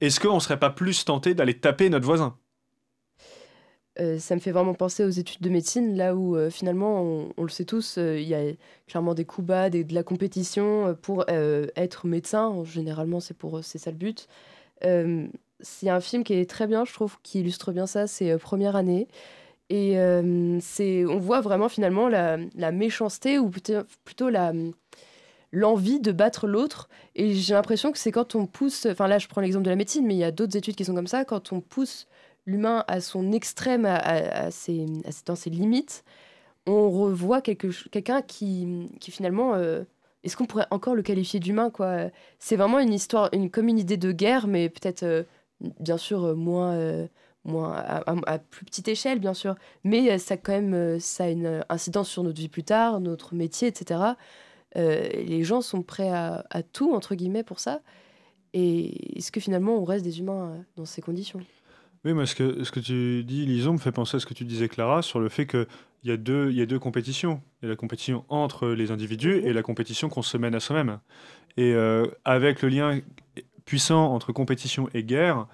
est-ce 0.02 0.20
qu'on 0.20 0.40
serait 0.40 0.60
pas 0.60 0.72
plus 0.72 1.06
tenté 1.06 1.34
d'aller 1.36 1.54
taper 1.54 1.90
notre 1.90 2.06
voisin? 2.06 2.36
Euh, 4.02 4.18
ça 4.20 4.36
me 4.36 4.40
fait 4.40 4.52
vraiment 4.52 4.74
penser 4.74 5.04
aux 5.04 5.10
études 5.10 5.42
de 5.42 5.50
médecine, 5.50 5.96
là 5.96 6.16
où 6.16 6.36
euh, 6.36 6.50
finalement, 6.50 7.30
on, 7.38 7.44
le 7.44 7.50
sait 7.50 7.66
tous, 7.66 7.98
euh, 7.98 8.20
il 8.20 8.28
y 8.28 8.34
a 8.34 8.42
clairement 8.88 9.14
des 9.14 9.26
coups 9.26 9.46
bas, 9.46 9.70
de 9.70 9.94
la 9.94 10.04
compétition 10.04 10.96
pour 11.02 11.26
être 11.30 12.08
médecin. 12.08 12.64
Généralement, 12.66 13.20
c'est 13.20 13.36
c'est 13.62 13.78
ça 13.78 13.92
le 13.92 13.98
but. 13.98 14.28
A 14.84 15.96
un 15.96 16.00
film 16.02 16.24
qui 16.24 16.34
est 16.34 16.50
très 16.50 16.68
bien, 16.68 16.86
je 16.86 16.94
trouve, 16.94 17.18
qui 17.24 17.40
illustre 17.40 17.72
bien 17.72 17.88
ça, 17.88 18.08
c'est 18.08 18.38
Première 18.38 18.76
année. 18.76 19.08
Et 19.70 19.96
c'est, 20.62 21.06
on 21.06 21.20
voit 21.20 21.42
vraiment 21.42 21.70
finalement 21.70 22.10
la, 22.10 22.38
la 22.56 22.72
méchanceté 22.72 23.40
ou 23.40 23.50
plutôt, 23.50 23.82
plutôt 24.04 24.30
la, 24.30 24.54
l'envie 25.52 26.00
de 26.00 26.12
battre 26.12 26.48
l'autre. 26.48 26.90
Et 27.16 27.34
j'ai 27.34 27.54
l'impression 27.54 27.92
que 27.92 27.98
c'est 27.98 28.12
quand 28.12 28.36
on 28.36 28.46
pousse, 28.46 28.88
enfin 28.90 29.08
là 29.08 29.20
je 29.20 29.28
prends 29.28 29.42
l'exemple 29.42 29.66
de 29.66 29.70
la 29.70 29.76
médecine, 29.76 30.06
mais 30.06 30.16
il 30.16 30.20
y 30.20 30.24
a 30.24 30.32
d'autres 30.32 30.58
études 30.58 30.76
qui 30.76 30.86
sont 30.86 30.96
comme 30.96 31.08
ça, 31.08 31.26
quand 31.26 31.54
on 31.54 31.62
pousse 31.62 32.08
l'humain 32.46 32.84
à 32.88 33.02
son 33.02 33.32
extrême, 33.32 33.86
à, 33.86 33.96
à- 33.98 34.50
dans 35.26 35.36
ses 35.36 35.50
limites, 35.50 36.04
on 36.68 36.90
revoit 36.90 37.42
quelqu'un 37.42 38.22
qui, 38.22 38.90
qui 39.00 39.12
finalement... 39.12 39.56
euh, 39.56 39.84
est-ce 40.24 40.38
qu'on 40.38 40.46
pourrait 40.46 40.68
encore 40.70 40.94
le 40.94 41.02
qualifier 41.02 41.40
d'humain 41.40 41.72
quoi? 41.72 42.12
C'est 42.38 42.56
vraiment 42.56 42.80
une 42.80 42.94
histoire, 42.94 43.30
une, 43.34 43.50
comme 43.50 43.68
une 43.70 43.80
idée 43.80 43.98
de 43.98 44.12
guerre, 44.12 44.46
mais 44.48 44.70
peut-être 44.70 45.02
euh, 45.04 45.24
bien 45.80 45.98
sûr 45.98 46.24
euh, 46.26 46.36
moins, 46.36 46.78
à, 48.28 48.40
plus 48.40 48.66
petite 48.66 48.88
échelle, 48.88 49.18
bien 49.20 49.34
sûr. 49.34 49.56
Mais 49.84 50.20
ça 50.20 50.38
quand 50.38 50.52
même, 50.54 51.00
ça 51.00 51.24
a 51.24 51.30
une 51.30 51.66
incidence 51.70 52.08
sur 52.10 52.24
notre 52.24 52.40
vie 52.40 52.50
plus 52.50 52.64
tard, 52.64 53.00
notre 53.00 53.34
métier, 53.34 53.68
etc. 53.68 54.16
Les 54.76 55.44
gens 55.44 55.62
sont 55.62 55.82
prêts 55.82 56.10
à, 56.12 56.46
à 56.52 56.62
tout 56.62 56.94
entre 56.94 57.16
guillemets 57.16 57.44
pour 57.44 57.60
ça. 57.60 57.82
Et 58.54 59.18
est-ce 59.18 59.32
que 59.32 59.40
finalement 59.40 59.76
on 59.76 59.86
reste 59.86 60.04
des 60.04 60.20
humains 60.20 60.64
dans 60.76 60.86
ces 60.86 61.02
conditions? 61.02 61.42
Oui, 62.04 62.14
mais 62.14 62.26
ce 62.26 62.34
que, 62.36 62.64
ce 62.64 62.72
que 62.72 62.80
tu 62.80 63.24
dis, 63.24 63.46
Lison, 63.46 63.74
me 63.74 63.78
fait 63.78 63.92
penser 63.92 64.18
à 64.18 64.20
ce 64.20 64.26
que 64.26 64.34
tu 64.34 64.44
disais, 64.44 64.68
Clara, 64.68 65.02
sur 65.04 65.20
le 65.20 65.30
fait 65.30 65.46
qu'il 65.46 65.68
y, 66.04 66.12
a 66.12 66.18
deux- 66.18 66.50
il 66.50 66.58
y 66.58 66.62
a 66.62 66.66
deux 66.66 66.80
compétitions. 66.80 67.42
Il 67.62 67.66
y 67.66 67.68
a 67.68 67.70
la 67.70 67.76
compétition 67.76 68.26
entre 68.30 68.70
les 68.70 68.90
individus 68.92 69.36
et 69.44 69.54
la 69.54 69.62
compétition 69.62 70.10
qu'on 70.10 70.24
se 70.24 70.36
mène 70.38 70.56
à 70.56 70.60
soi-même. 70.60 71.00
Et 71.58 71.74
euh, 71.76 72.08
avec 72.26 72.64
le 72.64 72.70
lien 72.70 73.00
puissant 73.66 74.14
entre 74.14 74.32
compétition 74.32 74.90
et 74.96 75.04
guerre, 75.04 75.46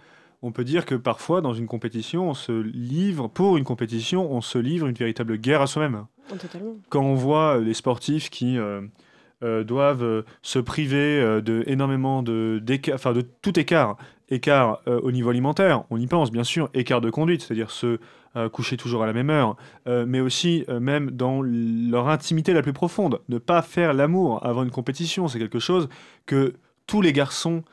on 0.41 0.51
peut 0.53 0.63
dire 0.63 0.85
que 0.85 0.95
parfois, 0.95 1.41
dans 1.41 1.53
une 1.53 1.67
compétition, 1.67 2.29
on 2.29 2.33
se 2.33 2.51
livre, 2.53 3.27
pour 3.27 3.57
une 3.57 3.63
compétition, 3.65 4.31
on 4.31 4.39
se 4.39 4.57
livre 4.57 4.87
une 4.87 4.95
véritable 4.95 5.37
guerre 5.37 5.61
à 5.61 5.67
soi-même 5.67 6.05
Oh, 6.31 6.35
totalement. 6.35 6.75
quand 6.89 7.01
on 7.03 7.15
voit 7.15 7.57
euh, 7.57 7.61
les 7.63 7.73
sportifs 7.73 8.29
qui 8.29 8.57
euh, 8.57 8.81
euh, 9.43 9.63
doivent 9.63 10.23
se 10.41 10.59
priver 10.59 11.41
de 11.43 11.63
énormément 11.67 12.23
de, 12.23 12.61
de 12.63 13.21
tout 13.41 13.59
écart, 13.59 13.97
écart 14.29 14.81
euh, 14.87 14.99
au 15.01 15.11
niveau 15.11 15.29
alimentaire, 15.29 15.83
on 15.89 15.97
y 15.97 16.07
pense 16.07 16.31
bien 16.31 16.43
sûr, 16.43 16.69
écart 16.73 17.01
de 17.01 17.09
conduite, 17.09 17.41
c'est-à-dire 17.41 17.71
se 17.71 17.99
euh, 18.35 18.49
coucher 18.49 18.77
toujours 18.77 19.03
à 19.03 19.05
la 19.05 19.13
même 19.13 19.29
heure, 19.29 19.55
euh, 19.87 20.05
mais 20.07 20.19
aussi 20.19 20.65
même 20.81 21.11
dans 21.11 21.41
leur 21.41 22.09
intimité 22.09 22.53
la 22.53 22.61
plus 22.61 22.73
profonde, 22.73 23.21
ne 23.29 23.37
pas 23.37 23.61
faire 23.61 23.93
l'amour 23.93 24.45
avant 24.45 24.63
une 24.63 24.71
compétition, 24.71 25.27
c'est 25.27 25.39
quelque 25.39 25.59
chose 25.59 25.89
que 26.25 26.53
tous 26.85 27.01
les 27.01 27.13
garçons 27.13 27.63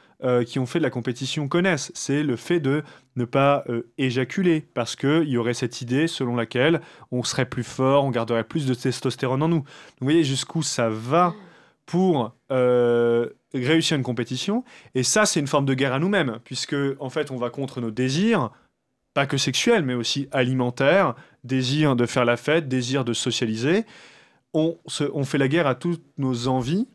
qui 0.47 0.59
ont 0.59 0.65
fait 0.65 0.79
de 0.79 0.85
la 0.85 0.91
compétition 0.91 1.49
connaissent, 1.49 1.93
c'est 1.95 2.23
le 2.23 2.37
fait 2.37 2.59
de 2.59 2.83
ne 3.17 3.27
pas 3.27 3.63
éjaculer, 3.99 4.65
parce 4.73 4.97
qu'il 4.97 5.29
y 5.29 5.37
aurait 5.37 5.53
cette 5.53 5.83
idée 5.83 6.07
selon 6.07 6.35
laquelle 6.35 6.81
on 7.13 7.23
serait 7.23 7.45
plus 7.45 7.63
fort, 7.63 8.05
on 8.05 8.11
garderait 8.11 8.45
plus 8.45 8.65
de 8.65 8.73
testostérone 8.73 9.43
en 9.43 9.49
nous. 9.49 9.65
Vous 10.01 10.07
voyez 10.07 10.25
jusqu'où 10.25 10.63
ça 10.63 10.89
va 10.89 11.35
pour 11.87 12.35
euh, 12.51 13.29
réussir 13.53 13.97
une 13.97 14.03
compétition. 14.03 14.65
Et 14.95 15.03
ça, 15.03 15.27
c'est 15.27 15.41
une 15.41 15.47
forme 15.47 15.67
de 15.67 15.75
guerre 15.75 15.93
à 15.93 15.99
nous-mêmes, 15.99 16.39
puisque 16.45 16.77
en 16.99 17.11
fait, 17.11 17.31
on 17.31 17.37
va 17.37 17.51
contre 17.51 17.81
nos 17.81 17.91
désirs, 17.91 18.51
pas 19.13 19.27
que 19.27 19.37
sexuels, 19.37 19.85
mais 19.85 19.95
aussi 19.95 20.29
alimentaires, 20.33 21.15
désir 21.45 21.97
de 21.97 22.07
faire 22.07 22.25
la 22.25 22.37
fête, 22.37 22.69
désir 22.69 23.05
de 23.05 23.13
socialiser. 23.13 23.85
On, 24.53 24.77
fait 25.25 25.39
la 25.39 25.49
guerre 25.49 25.67
à 25.67 25.75
toutes 25.75 26.05
nos 26.17 26.49
envies 26.49 26.87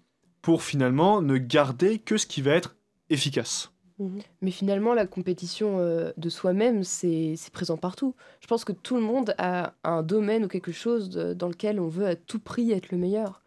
pour 0.41 0.63
finalement 0.63 1.21
ne 1.21 1.38
garder 1.38 1.99
que 1.99 2.17
ce 2.17 2.25
qui 2.25 2.41
va 2.41 2.52
être 2.52 2.78
efficace. 3.10 3.71
Mhm. 3.99 4.21
Mais 4.41 4.52
finalement, 4.52 4.93
la 4.93 5.06
compétition 5.06 5.80
euh, 5.80 6.12
de 6.15 6.30
soi-même, 6.30 6.86
c'est 6.86 7.36
présent 7.52 7.75
partout. 7.75 8.15
Je 8.39 8.47
pense 8.47 8.63
que 8.63 8.71
tout 8.71 8.95
le 8.95 9.02
monde 9.02 9.36
a 9.38 9.73
un 9.84 10.04
domaine 10.04 10.45
ou 10.45 10.47
quelque 10.47 10.71
chose 10.71 11.10
de- 11.10 11.34
dans 11.34 11.49
lequel 11.49 11.82
on 11.82 11.89
veut 11.89 12.08
à 12.08 12.15
tout 12.15 12.39
prix 12.39 12.71
être 12.71 12.91
le 12.91 12.97
meilleur. 12.97 13.41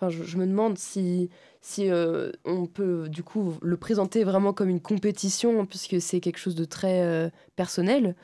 Enfin, 0.00 0.10
je, 0.10 0.36
me 0.36 0.46
demande 0.46 0.78
si, 0.78 1.28
si 1.60 1.90
euh, 1.90 2.30
on 2.44 2.66
peut 2.66 3.08
du 3.08 3.24
coup 3.24 3.54
le 3.62 3.76
présenter 3.76 4.22
vraiment 4.22 4.52
comme 4.52 4.68
une 4.68 4.80
compétition, 4.80 5.66
puisque 5.66 6.00
c'est 6.00 6.20
quelque 6.20 6.38
chose 6.38 6.54
de 6.54 6.64
très 6.64 7.02
euh, 7.02 7.28
personnel. 7.56 8.14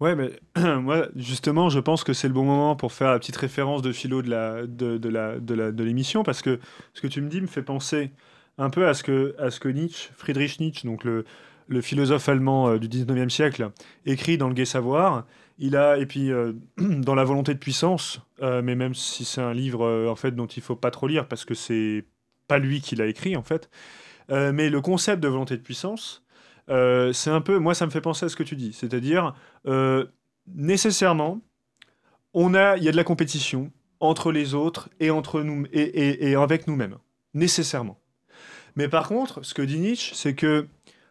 Ouais, 0.00 0.16
mais 0.16 0.30
moi, 0.80 1.06
justement, 1.14 1.68
je 1.68 1.78
pense 1.78 2.02
que 2.02 2.12
c'est 2.12 2.28
le 2.28 2.34
bon 2.34 2.44
moment 2.44 2.74
pour 2.74 2.92
faire 2.92 3.12
la 3.12 3.18
petite 3.18 3.36
référence 3.36 3.82
de 3.82 3.92
philo 3.92 4.22
de 4.22 4.30
la 4.30 4.66
de 4.66 5.08
la 5.08 5.38
de 5.38 5.54
la 5.54 5.72
de 5.72 5.84
l'émission 5.84 6.22
parce 6.24 6.42
que 6.42 6.58
ce 6.94 7.00
que 7.00 7.06
tu 7.06 7.20
me 7.20 7.28
dis 7.28 7.40
me 7.40 7.46
fait 7.46 7.62
penser 7.62 8.10
un 8.58 8.70
peu 8.70 8.88
à 8.88 8.94
ce 8.94 9.04
que 9.04 9.36
à 9.38 9.50
ce 9.50 9.60
que 9.60 9.68
Nietzsche, 9.68 10.10
Friedrich 10.16 10.58
Nietzsche, 10.60 10.86
donc 10.86 11.04
le 11.04 11.24
le 11.68 11.80
philosophe 11.80 12.28
allemand 12.28 12.68
euh, 12.68 12.78
du 12.78 12.88
19e 12.88 13.28
siècle, 13.28 13.70
écrit 14.06 14.38
dans 14.38 14.48
le 14.48 14.54
Gai 14.54 14.64
Savoir. 14.64 15.26
Il 15.58 15.76
a 15.76 15.98
et 15.98 16.06
puis 16.06 16.30
euh, 16.30 16.52
dans 16.78 17.14
la 17.14 17.24
volonté 17.24 17.52
de 17.54 17.58
puissance, 17.58 18.20
euh, 18.42 18.62
mais 18.62 18.74
même 18.76 18.94
si 18.94 19.24
c'est 19.24 19.40
un 19.40 19.52
livre 19.52 19.84
euh, 19.84 20.08
en 20.08 20.16
fait 20.16 20.30
dont 20.32 20.46
il 20.46 20.62
faut 20.62 20.76
pas 20.76 20.90
trop 20.90 21.08
lire 21.08 21.26
parce 21.26 21.44
que 21.44 21.54
c'est 21.54 22.04
pas 22.46 22.58
lui 22.58 22.80
qui 22.80 22.96
l'a 22.96 23.06
écrit 23.06 23.36
en 23.36 23.42
fait. 23.42 23.68
Mais 24.30 24.68
le 24.68 24.82
concept 24.82 25.22
de 25.22 25.28
volonté 25.28 25.56
de 25.56 25.62
puissance, 25.62 26.22
c'est 26.68 27.30
un 27.30 27.40
peu, 27.40 27.58
moi 27.58 27.74
ça 27.74 27.86
me 27.86 27.90
fait 27.90 28.02
penser 28.02 28.26
à 28.26 28.28
ce 28.28 28.36
que 28.36 28.42
tu 28.42 28.56
dis, 28.56 28.74
c'est-à-dire 28.74 29.34
nécessairement, 30.54 31.40
on 32.34 32.54
a, 32.54 32.76
il 32.76 32.84
y 32.84 32.88
a 32.88 32.92
de 32.92 32.96
la 32.96 33.04
compétition 33.04 33.70
entre 34.00 34.32
les 34.32 34.54
autres 34.54 34.88
et 35.00 35.10
entre 35.10 35.40
nous 35.42 35.66
et- 35.72 36.30
et 36.30 36.34
avec 36.36 36.66
nous-mêmes, 36.66 36.98
nécessairement. 37.34 37.98
Mais 38.76 38.88
par 38.88 39.08
contre, 39.08 39.42
ce 39.44 39.54
que 39.54 39.62
dit 39.62 39.78
Nietzsche, 39.78 40.14
c'est 40.14 40.34
que 40.34 40.68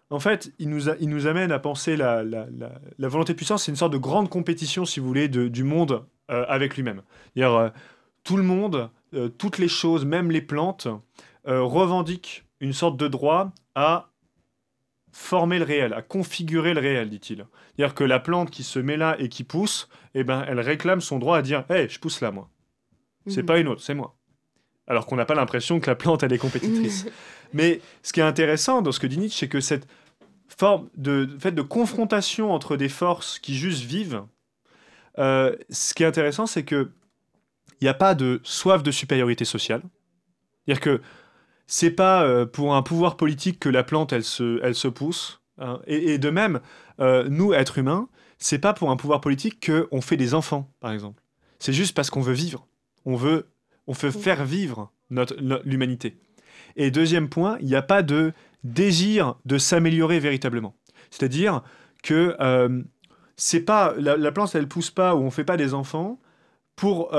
en 0.10 0.20
fait, 0.20 0.52
il 0.60 0.70
nous, 0.70 0.89
a- 0.89 0.96
il 1.00 1.10
nous 1.10 1.28
amène 1.28 1.52
à 1.52 1.60
penser 1.60 1.96
la, 1.98 2.24
la, 2.24 2.48
la- 2.58 2.80
la 2.98 3.08
volonté 3.08 3.34
de 3.34 3.38
puissance, 3.38 3.63
c'est 3.65 3.72
une 3.72 3.76
sorte 3.78 3.93
de 3.93 3.98
grande 3.98 4.30
compétition, 4.30 4.86
si 4.86 5.00
vous 5.00 5.08
voulez, 5.08 5.28
de- 5.28 5.48
du 5.48 5.63
monde 5.63 6.06
avec 6.30 6.76
lui-même. 6.76 7.02
tout 8.24 8.36
le 8.38 8.43
monde, 8.43 8.89
toutes 9.38 9.58
les 9.58 9.70
choses, 9.70 10.04
même 10.06 10.30
les 10.32 10.41
plantes, 10.41 10.88
revendiquent 11.46 12.43
une 12.60 12.74
sorte 12.74 12.98
de 12.98 13.08
droit 13.08 13.52
à 13.76 14.10
former 15.13 15.58
le 15.60 15.65
réel, 15.65 15.93
à 15.93 16.02
configurer 16.02 16.74
le 16.74 16.82
réel, 16.82 17.10
dit-il. 17.10 17.46
C'est-à-dire 17.76 17.96
que 17.96 18.04
la 18.04 18.20
plante 18.20 18.52
qui 18.52 18.63
se 18.63 18.80
met 18.80 18.98
là 18.98 19.15
et 19.20 19.30
qui 19.30 19.43
pousse, 19.43 19.88
eh 20.13 20.24
ben, 20.24 20.43
elle 20.48 20.60
réclame 20.60 21.02
son 21.02 21.17
droit 21.20 21.38
à 21.38 21.41
dire 21.41 21.63
Hé, 21.70 21.88
je 21.89 22.00
pousse 22.00 22.22
là, 22.22 22.32
moi. 22.32 22.50
C'est 23.28 23.41
mhm. 23.41 23.46
pas 23.48 23.60
une 23.60 23.67
autre, 23.67 23.82
c'est 23.82 23.96
moi. 23.96 24.15
Alors 24.86 25.06
qu'on 25.06 25.15
n'a 25.15 25.26
pas 25.26 25.36
l'impression 25.36 25.80
que 25.80 25.89
la 25.89 25.96
plante, 25.96 26.24
elle 26.24 26.34
est 26.34 26.38
compétitrice. 26.38 27.06
Mais 27.53 27.81
ce 28.03 28.13
qui 28.13 28.19
est 28.19 28.23
intéressant 28.23 28.81
dans 28.81 28.91
ce 28.91 28.99
que 28.99 29.07
dit 29.07 29.17
Nietzsche, 29.17 29.39
c'est 29.39 29.47
que 29.47 29.60
cette 29.60 29.88
forme 30.47 30.89
de, 30.95 31.29
fait 31.39 31.51
de 31.51 31.62
confrontation 31.62 32.53
entre 32.53 32.77
des 32.77 32.89
forces 32.89 33.39
qui 33.39 33.55
juste 33.55 33.83
vivent, 33.83 34.23
euh, 35.19 35.55
ce 35.69 35.93
qui 35.93 36.03
est 36.03 36.07
intéressant, 36.07 36.45
c'est 36.45 36.63
que 36.63 36.91
il 37.79 37.83
n'y 37.86 37.89
a 37.89 37.93
pas 37.93 38.15
de 38.15 38.41
soif 38.43 38.81
de 38.81 38.91
supériorité 38.91 39.45
sociale. 39.45 39.83
C'est-à-dire 40.65 40.81
que 40.81 41.01
c'est 41.67 41.91
pas 41.91 42.23
euh, 42.23 42.45
pour 42.45 42.75
un 42.75 42.81
pouvoir 42.81 43.17
politique 43.17 43.60
que 43.60 43.69
la 43.69 43.83
plante 43.83 44.13
elle 44.13 44.23
se, 44.23 44.60
elle 44.63 44.75
se 44.75 44.88
pousse. 44.88 45.41
Hein. 45.60 45.79
Et, 45.86 46.17
de 46.17 46.29
même, 46.29 46.60
euh, 46.99 47.27
nous, 47.29 47.53
êtres 47.53 47.77
humains, 47.77 48.10
c'est 48.38 48.60
pas 48.60 48.73
pour 48.73 48.89
un 48.89 48.97
pouvoir 48.97 49.21
politique 49.21 49.69
qu'on 49.69 50.01
fait 50.01 50.17
des 50.17 50.33
enfants, 50.33 50.71
par 50.79 50.91
exemple. 50.91 51.21
C'est 51.60 51.73
juste 51.73 51.95
parce 51.95 52.10
qu'on 52.10 52.21
veut 52.21 52.33
vivre. 52.33 52.67
On 53.05 53.15
veut, 53.15 53.47
on 53.88 53.93
veut 53.93 54.12
faire 54.12 54.45
vivre 54.45 54.91
notre, 55.10 55.36
l'humanité. 55.65 56.17
Et 56.78 56.90
deuxième 56.92 57.28
point, 57.28 57.58
il 57.60 57.68
n'y 57.68 57.76
a 57.76 57.82
pas 57.82 58.02
de 58.02 58.32
désir 58.63 59.36
de 59.46 59.58
s'améliorer 59.58 60.20
véritablement. 60.20 60.76
C'est-à-dire 61.12 61.62
que 62.04 62.36
euh, 62.40 62.82
c'est 63.36 63.62
pas 63.62 63.94
la, 63.98 64.32
plante, 64.32 64.56
elle 64.56 64.68
pousse 64.68 64.92
pas 64.92 65.16
ou 65.16 65.20
on 65.20 65.32
fait 65.32 65.44
pas 65.44 65.58
des 65.58 65.74
enfants 65.74 66.20
pour 66.76 67.12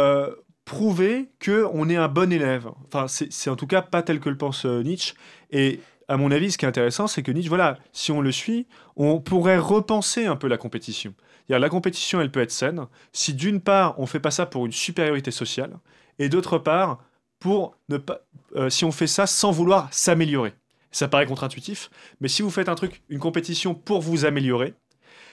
prouver 0.69 1.31
qu'on 1.45 1.89
est 1.89 1.97
un 1.97 2.09
bon 2.09 2.31
élève. 2.31 2.69
Enfin, 2.87 3.07
c'est 3.09 3.51
en 3.51 3.57
tout 3.57 3.67
cas 3.67 3.81
pas 3.81 4.03
tel 4.03 4.21
que 4.21 4.29
le 4.29 4.37
pense 4.37 4.67
euh, 4.67 4.83
Nietzsche. 4.83 5.15
Et 5.51 5.81
à 6.09 6.19
mon 6.19 6.31
avis, 6.31 6.53
ce 6.53 6.59
qui 6.59 6.67
est 6.67 6.69
intéressant, 6.69 7.07
c'est 7.07 7.23
que 7.23 7.33
Nietzsche, 7.33 7.49
voilà, 7.49 7.79
si 7.93 8.13
on 8.13 8.21
le 8.21 8.31
suit, 8.31 8.67
on 8.97 9.19
pourrait 9.19 9.59
repenser 9.59 10.27
un 10.27 10.37
peu 10.37 10.47
la 10.47 10.59
compétition. 10.59 11.15
La 11.49 11.71
compétition, 11.71 12.21
elle 12.21 12.31
peut 12.31 12.43
être 12.43 12.51
saine 12.51 12.87
si 13.13 13.33
d'une 13.33 13.63
part, 13.63 13.99
on 13.99 14.05
fait 14.05 14.21
pas 14.21 14.31
ça 14.31 14.45
pour 14.45 14.67
une 14.67 14.73
supériorité 14.73 15.31
sociale, 15.31 15.79
et 16.19 16.29
d'autre 16.29 16.59
part, 16.59 17.03
pour 17.39 17.77
ne 17.89 17.97
pas, 17.97 18.21
euh, 18.57 18.71
si 18.71 18.85
on 18.85 18.93
fait 18.93 19.07
ça 19.07 19.27
sans 19.27 19.51
vouloir 19.51 19.89
s'améliorer. 19.93 20.55
Ça 20.91 21.07
paraît 21.07 21.27
contre-intuitif, 21.27 21.91
mais 22.21 22.29
si 22.29 22.43
vous 22.43 22.51
faites 22.51 22.69
un 22.69 22.75
truc, 22.75 23.03
une 23.09 23.19
compétition 23.19 23.75
pour 23.75 24.01
vous 24.01 24.25
améliorer, 24.25 24.75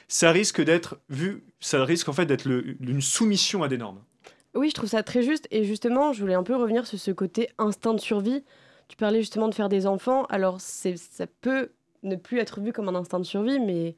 ça 0.07 0.31
risque 0.31 0.61
d'être 0.61 0.99
vu, 1.09 1.45
ça 1.59 1.83
risque 1.83 2.09
en 2.09 2.13
fait 2.13 2.25
d'être 2.25 2.47
une 2.47 3.01
soumission 3.01 3.63
à 3.63 3.67
des 3.67 3.77
normes. 3.77 4.01
Oui, 4.55 4.69
je 4.69 4.73
trouve 4.73 4.89
ça 4.89 5.03
très 5.03 5.21
juste. 5.21 5.47
Et 5.51 5.65
justement, 5.65 6.13
je 6.13 6.21
voulais 6.21 6.33
un 6.33 6.43
peu 6.43 6.55
revenir 6.55 6.87
sur 6.87 6.97
ce 6.97 7.11
côté 7.11 7.49
instinct 7.57 7.93
de 7.93 7.99
survie. 7.99 8.43
Tu 8.87 8.95
parlais 8.95 9.19
justement 9.19 9.49
de 9.49 9.55
faire 9.55 9.69
des 9.69 9.85
enfants. 9.85 10.25
Alors, 10.25 10.61
ça 10.61 11.27
peut 11.41 11.71
ne 12.03 12.15
plus 12.15 12.39
être 12.39 12.61
vu 12.61 12.71
comme 12.71 12.87
un 12.87 12.95
instinct 12.95 13.19
de 13.19 13.25
survie, 13.25 13.59
mais 13.59 13.95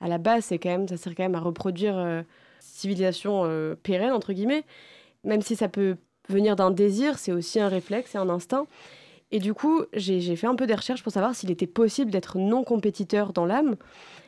à 0.00 0.08
la 0.08 0.18
base, 0.18 0.46
c'est 0.46 0.58
quand 0.58 0.70
même, 0.70 0.88
ça 0.88 0.96
sert 0.96 1.14
quand 1.14 1.22
même 1.22 1.34
à 1.34 1.40
reproduire 1.40 1.96
euh, 1.96 2.22
civilisation 2.58 3.42
euh, 3.44 3.76
pérenne, 3.80 4.12
entre 4.12 4.32
guillemets. 4.32 4.64
Même 5.22 5.42
si 5.42 5.54
ça 5.54 5.68
peut 5.68 5.96
venir 6.30 6.56
d'un 6.56 6.70
désir, 6.70 7.18
c'est 7.18 7.32
aussi 7.32 7.60
un 7.60 7.68
réflexe 7.68 8.14
et 8.14 8.18
un 8.18 8.28
instinct. 8.28 8.66
Et 9.32 9.38
du 9.38 9.54
coup, 9.54 9.84
j'ai 9.92 10.34
fait 10.34 10.46
un 10.46 10.56
peu 10.56 10.66
des 10.66 10.74
recherches 10.74 11.02
pour 11.02 11.12
savoir 11.12 11.34
s'il 11.34 11.50
était 11.50 11.68
possible 11.68 12.10
d'être 12.10 12.38
non 12.38 12.64
compétiteur 12.64 13.32
dans 13.32 13.46
l'âme. 13.46 13.76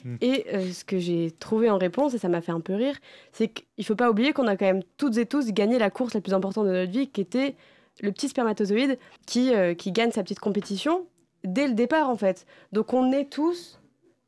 Hmm. 0.05 0.17
Et 0.21 0.47
euh, 0.53 0.71
ce 0.71 0.85
que 0.85 0.99
j'ai 0.99 1.33
trouvé 1.33 1.71
en 1.71 1.79
réponse, 1.79 2.15
et 2.15 2.19
ça 2.19 2.29
m'a 2.29 2.41
fait 2.41 2.53
un 2.53 2.61
peu 2.61 2.75
rire, 2.75 2.97
c'est 3.33 3.49
qu'il 3.49 3.65
ne 3.79 3.85
faut 3.85 3.97
pas 3.97 4.11
oublier 4.11 4.33
qu'on 4.33 4.47
a 4.47 4.57
quand 4.57 4.67
même 4.67 4.83
toutes 4.99 5.17
et 5.17 5.27
tous 5.27 5.51
gagné 5.53 5.79
la 5.79 5.91
course 5.91 6.15
la 6.15 6.21
plus 6.21 6.35
importante 6.35 6.67
de 6.67 6.73
notre 6.73 6.93
vie, 6.93 7.09
qui 7.09 7.21
était 7.21 7.57
le 8.01 8.13
petit 8.13 8.29
spermatozoïde 8.29 8.99
qui, 9.27 9.53
euh, 9.55 9.75
qui 9.75 9.91
gagne 9.91 10.13
sa 10.13 10.23
petite 10.23 10.41
compétition 10.41 11.07
dès 11.43 11.67
le 11.67 11.75
départ, 11.75 12.09
en 12.09 12.17
fait. 12.17 12.47
Donc 12.71 12.93
on 12.93 13.11
est 13.11 13.25
tous 13.25 13.81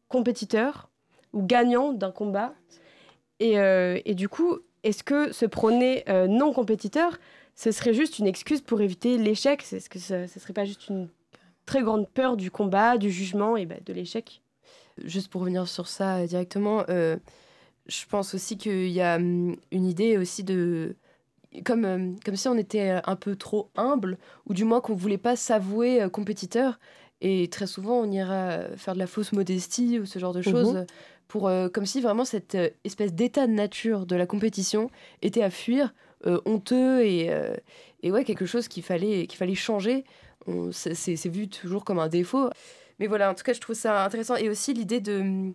compétiteurs 0.09 0.91
ou 1.33 1.43
gagnants 1.43 1.93
d'un 1.93 2.11
combat. 2.11 2.53
Et, 3.39 3.59
euh, 3.59 4.01
et, 4.05 4.15
du 4.15 4.29
coup, 4.29 4.59
est-ce 4.83 5.05
que 5.05 5.33
se 5.33 5.47
prôner 5.47 6.05
non 6.29 6.53
compétiteur, 6.53 7.19
ce 7.55 7.71
serait 7.71 7.95
juste 7.95 8.19
une 8.19 8.27
excuse 8.27 8.61
pour 8.61 8.81
éviter 8.81 9.17
l'échec 9.17 9.65
Est-ce 9.73 9.89
que 9.89 9.99
ce 9.99 10.23
ne 10.23 10.27
serait 10.27 10.53
pas 10.53 10.65
juste 10.65 10.89
une 10.89 11.09
très 11.67 11.83
grande 11.83 12.09
peur 12.09 12.37
du 12.37 12.51
combat, 12.51 12.99
du 12.99 13.11
jugement 13.11 13.57
et 13.57 13.67
bah, 13.67 13.77
de 13.85 13.93
l'échec 13.93 14.43
Juste 15.05 15.29
pour 15.29 15.41
revenir 15.41 15.67
sur 15.69 15.89
ça 15.89 16.19
euh, 16.19 16.27
directement, 16.27 16.85
euh, 16.89 17.17
je 17.87 18.05
pense 18.07 18.35
aussi 18.35 18.57
qu'il 18.57 18.91
y 18.91 19.01
a 19.01 19.17
hum, 19.17 19.57
une 19.71 19.87
idée 19.87 20.19
aussi 20.19 20.45
de... 20.45 20.97
Comme, 21.65 21.85
euh, 21.85 22.13
comme 22.25 22.35
si 22.35 22.49
on 22.49 22.59
était 22.59 23.01
un 23.05 23.15
peu 23.15 23.37
trop 23.37 23.71
humble, 23.77 24.19
ou 24.47 24.55
du 24.55 24.65
moins 24.65 24.81
qu'on 24.81 24.95
ne 24.95 24.99
voulait 24.99 25.19
pas 25.19 25.37
s'avouer 25.37 26.09
compétiteur. 26.13 26.81
Et 27.21 27.49
très 27.49 27.69
souvent, 27.69 28.01
on 28.01 28.11
ira 28.11 28.63
faire 28.77 28.95
de 28.95 28.99
la 28.99 29.07
fausse 29.07 29.33
modestie 29.33 30.01
ou 30.01 30.07
ce 30.07 30.19
genre 30.19 30.33
de 30.33 30.41
mhm. 30.41 30.45
choses. 30.45 30.87
Pour, 31.29 31.51
comme 31.73 31.87
si 31.87 32.01
vraiment 32.01 32.25
cette 32.25 32.57
espèce 32.83 33.13
d'état 33.13 33.47
de 33.47 33.53
nature 33.53 34.05
de 34.05 34.17
la 34.17 34.27
compétition 34.27 34.91
était 35.23 35.43
à 35.43 35.51
fuir 35.51 35.95
euh, 36.13 36.14
honteux 36.45 37.05
et, 37.05 37.31
euh, 37.31 37.55
et 38.03 38.11
ouais, 38.13 38.25
quelque 38.25 38.47
chose 38.47 38.69
qu'il 38.69 38.83
fallait, 38.83 39.27
qu'il 39.27 39.39
fallait 39.39 39.55
changer. 39.55 40.05
C'est 40.73 41.29
vu 41.29 41.49
toujours 41.49 41.85
comme 41.85 41.99
un 41.99 42.09
défaut. 42.09 42.51
Mais 42.99 43.07
voilà, 43.07 43.31
en 43.31 43.35
tout 43.35 43.45
cas, 43.45 43.53
je 43.53 43.61
trouve 43.61 43.77
ça 43.77 44.05
intéressant. 44.05 44.37
Et 44.37 44.49
aussi 44.49 44.73
l'idée 44.75 45.01
de, 45.01 45.53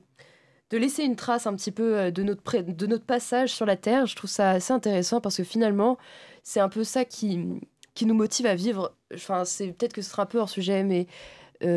de 0.70 0.78
laisser 0.78 1.04
une 1.04 1.16
trace 1.16 1.48
un 1.48 1.56
petit 1.56 1.72
peu 1.72 1.98
euh, 1.98 2.12
de 2.12 2.24
notre, 2.24 2.58
de 2.58 2.86
notre 2.88 3.06
passage 3.06 3.54
sur 3.54 3.66
la 3.66 3.78
Terre. 3.78 4.06
Je 4.06 4.16
trouve 4.16 4.30
ça 4.30 4.52
assez 4.52 4.74
intéressant 4.74 5.22
parce 5.22 5.38
que 5.38 5.44
finalement, 5.44 5.98
c'est 6.44 6.60
un 6.60 6.70
peu 6.70 6.84
ça 6.84 7.06
qui, 7.06 7.46
qui 7.94 8.06
nous 8.06 8.16
motive 8.16 8.46
à 8.46 8.56
vivre. 8.56 8.94
Enfin, 9.14 9.46
c'est 9.46 9.68
peut-être 9.68 9.94
que 9.94 10.02
ce 10.02 10.10
sera 10.10 10.24
un 10.24 10.26
peu 10.26 10.40
hors 10.40 10.50
sujet, 10.50 10.84
mais 10.84 11.08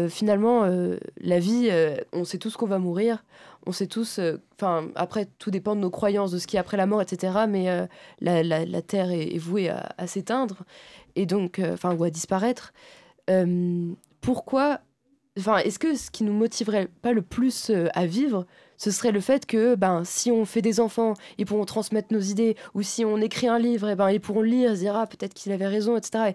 finalement, 0.09 0.64
la 1.21 1.38
vie, 1.38 1.71
on 2.12 2.25
sait 2.25 2.38
tous 2.38 2.57
qu'on 2.57 2.66
va 2.66 2.79
mourir 2.79 3.25
on 3.66 3.73
sait 3.73 3.87
tous, 3.87 4.18
euh, 4.18 4.38
enfin, 4.57 4.88
après, 4.95 5.27
tout 5.38 5.51
dépend 5.51 5.77
de 5.77 5.81
nos 5.81 5.90
croyances, 5.90 6.33
de 6.33 6.38
ce 6.38 6.47
qui 6.47 6.57
est 6.57 6.59
après 6.59 6.77
la 6.77 6.87
mort, 6.87 7.03
etc. 7.03 7.45
Mais 7.49 7.71
euh, 7.71 7.87
la, 8.21 8.83
Terre 8.83 9.11
est, 9.11 9.38
vouée 9.38 9.68
à, 9.68 10.07
s'éteindre, 10.07 10.64
et 11.14 11.27
donc, 11.27 11.59
euh, 11.59 11.75
enfin, 11.75 11.95
ou 11.95 12.05
à 12.05 12.11
disparaître. 12.11 12.73
pourquoi, 14.21 14.81
enfin, 15.38 15.59
est-ce 15.59 15.79
que 15.79 15.95
ce 15.95 16.11
qui 16.11 16.25
nous 16.25 16.33
motiverait 16.33 16.88
pas 17.03 17.12
le 17.12 17.23
plus 17.23 17.71
à 17.95 18.07
vivre, 18.07 18.47
ce 18.77 18.90
serait 18.90 19.12
le 19.12 19.21
fait 19.21 19.47
que, 19.47 19.77
ben, 19.77 20.03
si 20.05 20.33
on 20.33 20.45
fait 20.45 20.62
des 20.62 20.81
enfants, 20.81 21.14
ils 21.38 21.47
pourront 21.47 21.64
transmettre 21.64 22.12
nos 22.12 22.21
idées, 22.21 22.57
ou 22.75 22.83
si 22.83 23.05
on 23.05 23.18
écrit 23.18 23.47
un 23.47 23.59
livre, 23.59 23.88
et 23.88 23.92
eh 23.92 23.95
ben, 23.95 24.11
ils 24.11 24.21
pourront 24.21 24.42
lire, 24.42 24.75
se 24.75 24.81
dire, 24.81 24.97
ah, 24.97 25.07
peut-être 25.07 25.35
qu'il 25.35 25.53
avait 25.53 25.68
raison, 25.68 25.97
etc. 25.97 26.35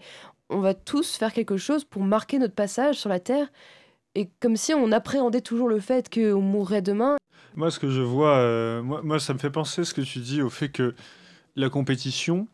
on 0.49 0.59
va 0.59 0.73
tous 0.73 1.15
faire 1.15 1.33
quelque 1.33 1.57
chose 1.57 1.83
pour 1.83 2.03
marquer 2.03 2.39
notre 2.39 2.55
passage 2.55 2.95
sur 2.95 3.09
la 3.09 3.19
Terre 3.19 3.47
et 4.15 4.29
comme 4.39 4.55
si 4.55 4.73
on 4.73 4.91
appréhendait 4.91 5.41
toujours 5.41 5.67
le 5.67 5.79
fait 5.79 6.13
qu'on 6.13 6.41
mourrait 6.41 6.81
demain. 6.81 7.17
Moi, 7.55 7.71
ce 7.71 7.79
que 7.79 7.89
je 7.89 8.01
vois, 8.01 8.37
euh, 8.37 8.81
moi, 8.81 9.19
ça 9.19 9.33
me 9.33 9.39
fait 9.39 9.49
penser 9.49 9.83
ce 9.83 9.93
que 9.93 10.01
tu 10.01 10.19
dis 10.19 10.41
au 10.41 10.49
fait 10.49 10.69
que 10.69 10.95
la 11.55 11.69
compétition, 11.69 12.47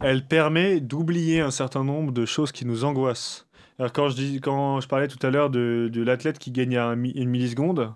elle 0.00 0.26
permet 0.26 0.80
d'oublier 0.80 1.40
un 1.40 1.50
certain 1.50 1.84
nombre 1.84 2.12
de 2.12 2.26
choses 2.26 2.52
qui 2.52 2.64
nous 2.64 2.84
angoissent. 2.84 3.46
Alors, 3.78 3.92
quand 3.92 4.08
je, 4.08 4.16
dis, 4.16 4.40
quand 4.40 4.80
je 4.80 4.88
parlais 4.88 5.08
tout 5.08 5.24
à 5.24 5.30
l'heure 5.30 5.50
de, 5.50 5.88
de 5.92 6.02
l'athlète 6.02 6.38
qui 6.38 6.50
gagne 6.50 6.76
à 6.76 6.92
une 6.92 7.28
milliseconde, 7.28 7.92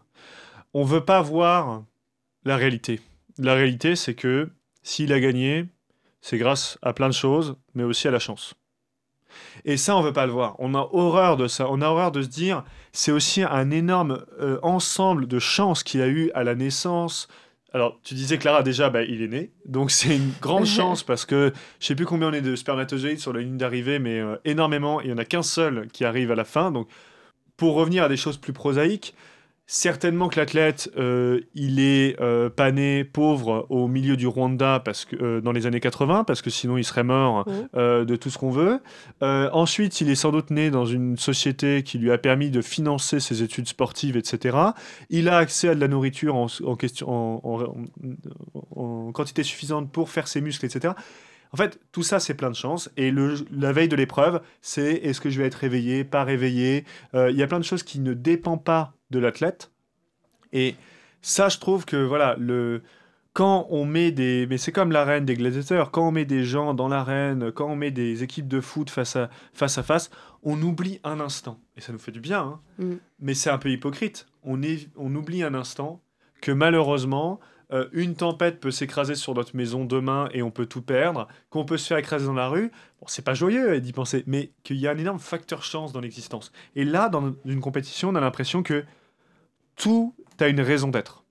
on 0.74 0.84
veut 0.84 1.04
pas 1.04 1.22
voir 1.22 1.84
la 2.44 2.56
réalité. 2.56 3.00
La 3.38 3.54
réalité, 3.54 3.94
c'est 3.94 4.14
que 4.14 4.48
s'il 4.82 5.12
a 5.12 5.20
gagné, 5.20 5.66
c'est 6.20 6.38
grâce 6.38 6.78
à 6.82 6.92
plein 6.92 7.08
de 7.08 7.14
choses, 7.14 7.56
mais 7.74 7.84
aussi 7.84 8.08
à 8.08 8.10
la 8.10 8.18
chance. 8.18 8.54
Et 9.64 9.76
ça, 9.76 9.96
on 9.96 10.02
veut 10.02 10.12
pas 10.12 10.26
le 10.26 10.32
voir. 10.32 10.54
On 10.58 10.74
a 10.74 10.88
horreur 10.92 11.36
de 11.36 11.46
ça. 11.46 11.66
On 11.70 11.80
a 11.80 11.88
horreur 11.88 12.12
de 12.12 12.22
se 12.22 12.28
dire, 12.28 12.64
c'est 12.92 13.12
aussi 13.12 13.42
un 13.42 13.70
énorme 13.70 14.24
euh, 14.40 14.58
ensemble 14.62 15.26
de 15.26 15.38
chances 15.38 15.82
qu'il 15.82 16.02
a 16.02 16.08
eu 16.08 16.30
à 16.34 16.44
la 16.44 16.54
naissance. 16.54 17.28
Alors, 17.74 17.98
tu 18.02 18.14
disais 18.14 18.38
Clara 18.38 18.62
déjà, 18.62 18.88
bah, 18.88 19.02
il 19.02 19.20
est 19.20 19.28
né, 19.28 19.50
donc 19.66 19.90
c'est 19.90 20.16
une 20.16 20.32
grande 20.40 20.64
chance 20.64 21.02
parce 21.02 21.26
que 21.26 21.52
je 21.80 21.86
sais 21.86 21.94
plus 21.94 22.06
combien 22.06 22.28
on 22.28 22.32
est 22.32 22.40
de 22.40 22.56
spermatozoïdes 22.56 23.18
sur 23.18 23.34
la 23.34 23.40
ligne 23.40 23.58
d'arrivée, 23.58 23.98
mais 23.98 24.18
euh, 24.18 24.36
énormément. 24.46 25.02
Il 25.02 25.10
y 25.10 25.12
en 25.12 25.18
a 25.18 25.24
qu'un 25.24 25.42
seul 25.42 25.88
qui 25.92 26.04
arrive 26.04 26.32
à 26.32 26.34
la 26.34 26.44
fin. 26.44 26.70
Donc, 26.70 26.88
pour 27.58 27.74
revenir 27.74 28.04
à 28.04 28.08
des 28.08 28.16
choses 28.16 28.38
plus 28.38 28.54
prosaïques, 28.54 29.14
Certainement 29.70 30.30
que 30.30 30.40
l'athlète, 30.40 30.90
euh, 30.96 31.42
il 31.54 31.78
est 31.78 32.18
euh, 32.22 32.48
pas 32.48 32.72
né 32.72 33.04
pauvre 33.04 33.66
au 33.68 33.86
milieu 33.86 34.16
du 34.16 34.26
Rwanda 34.26 34.80
parce 34.82 35.04
que, 35.04 35.14
euh, 35.16 35.40
dans 35.42 35.52
les 35.52 35.66
années 35.66 35.78
80, 35.78 36.24
parce 36.24 36.40
que 36.40 36.48
sinon 36.48 36.78
il 36.78 36.84
serait 36.84 37.04
mort 37.04 37.46
mmh. 37.46 38.04
de 38.06 38.16
tout 38.16 38.30
ce 38.30 38.38
qu'on 38.38 38.50
veut. 38.50 38.80
ensuite, 39.20 40.00
il 40.00 40.08
est 40.08 40.14
sans 40.14 40.32
doute 40.32 40.48
né 40.48 40.70
dans 40.70 40.86
une 40.86 41.18
société 41.18 41.82
qui 41.82 41.98
lui 41.98 42.10
a 42.10 42.16
permis 42.16 42.48
de 42.48 42.62
financer 42.62 43.20
ses 43.20 43.42
études 43.42 43.68
sportives, 43.68 44.16
etc. 44.16 44.56
Il 45.10 45.28
a 45.28 45.36
accès 45.36 45.68
à 45.68 45.74
de 45.74 45.80
la 45.80 45.88
nourriture 45.88 46.34
en, 46.34 46.76
question, 46.76 47.42
en, 48.74 49.12
quantité 49.12 49.42
suffisante 49.42 49.92
pour 49.92 50.08
faire 50.08 50.28
ses 50.28 50.40
muscles, 50.40 50.64
etc. 50.64 50.94
En 51.52 51.58
fait, 51.58 51.78
tout 51.92 52.02
ça, 52.02 52.20
c'est 52.20 52.34
plein 52.34 52.50
de 52.50 52.56
chance. 52.56 52.88
Et 52.96 53.10
le, 53.10 53.34
la 53.50 53.72
veille 53.72 53.88
de 53.88 53.96
l'épreuve, 53.96 54.40
c'est 54.62 54.94
est-ce 54.94 55.20
que 55.20 55.28
je 55.28 55.38
vais 55.38 55.46
être 55.46 55.56
réveillé, 55.56 56.04
pas 56.04 56.24
réveillé? 56.24 56.86
Il 57.12 57.36
y 57.36 57.42
a 57.42 57.46
plein 57.46 57.60
de 57.60 57.64
choses 57.64 57.82
qui 57.82 58.00
ne 58.00 58.14
dépendent 58.14 58.64
pas 58.64 58.94
de 59.10 59.18
l'athlète. 59.18 59.70
Et 60.52 60.74
ça, 61.22 61.48
je 61.48 61.58
trouve 61.58 61.84
que 61.84 61.96
voilà, 61.96 62.36
le, 62.38 62.82
quand 63.32 63.66
on 63.70 63.84
met 63.84 64.10
des. 64.10 64.46
Mais 64.48 64.58
c'est 64.58 64.72
comme 64.72 64.92
l'arène 64.92 65.24
des 65.24 65.34
gladiateurs. 65.34 65.90
Quand 65.90 66.08
on 66.08 66.10
met 66.10 66.24
des 66.24 66.44
gens 66.44 66.74
dans 66.74 66.88
l'arène, 66.88 67.52
quand 67.52 67.68
on 67.68 67.76
met 67.76 67.90
des 67.90 68.22
équipes 68.22 68.48
de 68.48 68.60
foot 68.60 68.90
face 68.90 69.16
à 69.16 69.30
face, 69.52 69.78
à 69.78 69.82
face 69.82 70.10
on 70.42 70.60
oublie 70.62 71.00
un 71.04 71.20
instant. 71.20 71.60
Et 71.76 71.80
ça 71.80 71.92
nous 71.92 71.98
fait 71.98 72.12
du 72.12 72.20
bien. 72.20 72.40
Hein. 72.40 72.60
Mm. 72.78 72.94
Mais 73.20 73.34
c'est 73.34 73.50
un 73.50 73.58
peu 73.58 73.70
hypocrite. 73.70 74.26
On, 74.42 74.62
est, 74.62 74.88
on 74.96 75.14
oublie 75.14 75.42
un 75.42 75.54
instant 75.54 76.00
que 76.40 76.52
malheureusement, 76.52 77.40
euh, 77.72 77.88
une 77.92 78.14
tempête 78.14 78.60
peut 78.60 78.70
s'écraser 78.70 79.14
sur 79.14 79.34
notre 79.34 79.56
maison 79.56 79.84
demain 79.84 80.28
et 80.32 80.42
on 80.42 80.50
peut 80.50 80.66
tout 80.66 80.82
perdre, 80.82 81.28
qu'on 81.50 81.64
peut 81.64 81.76
se 81.76 81.86
faire 81.86 81.98
écraser 81.98 82.26
dans 82.26 82.32
la 82.32 82.48
rue. 82.48 82.70
Bon, 83.00 83.06
c'est 83.08 83.24
pas 83.24 83.34
joyeux 83.34 83.80
d'y 83.80 83.92
penser, 83.92 84.24
mais 84.26 84.52
qu'il 84.62 84.76
y 84.76 84.86
a 84.86 84.92
un 84.92 84.98
énorme 84.98 85.18
facteur 85.18 85.62
chance 85.62 85.92
dans 85.92 86.00
l'existence. 86.00 86.52
Et 86.76 86.84
là, 86.84 87.08
dans 87.08 87.34
une 87.44 87.60
compétition, 87.60 88.08
on 88.10 88.14
a 88.14 88.20
l'impression 88.20 88.62
que 88.62 88.84
tout 89.78 90.14
a 90.38 90.48
une 90.48 90.60
raison 90.60 90.88
d'être 90.88 91.24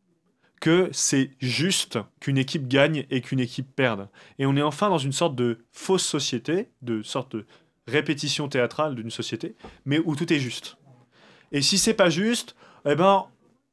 que 0.60 0.90
c'est 0.92 1.30
juste 1.40 2.00
qu'une 2.20 2.38
équipe 2.38 2.68
gagne 2.68 3.06
et 3.12 3.22
qu'une 3.22 3.40
équipe 3.40 3.68
perde. 3.76 4.10
Et 4.40 4.48
on 4.48 4.56
est 4.56 4.62
enfin 4.62 4.90
dans 4.90 4.98
une 4.98 5.12
sorte 5.12 5.36
de 5.36 5.60
fausse 5.72 6.04
société, 6.04 6.70
de 6.82 7.04
sorte 7.04 7.36
de 7.36 7.46
répétition 7.88 8.50
théâtrale 8.50 8.96
d'une 8.96 9.12
société, 9.12 9.56
mais 9.86 10.00
où 10.00 10.16
tout 10.16 10.34
est 10.34 10.40
juste. 10.40 10.78
Et 11.52 11.62
si 11.62 11.78
c'est 11.78 11.94
pas 11.94 12.10
juste, 12.10 12.56
eh 12.86 12.96
ben 12.96 13.28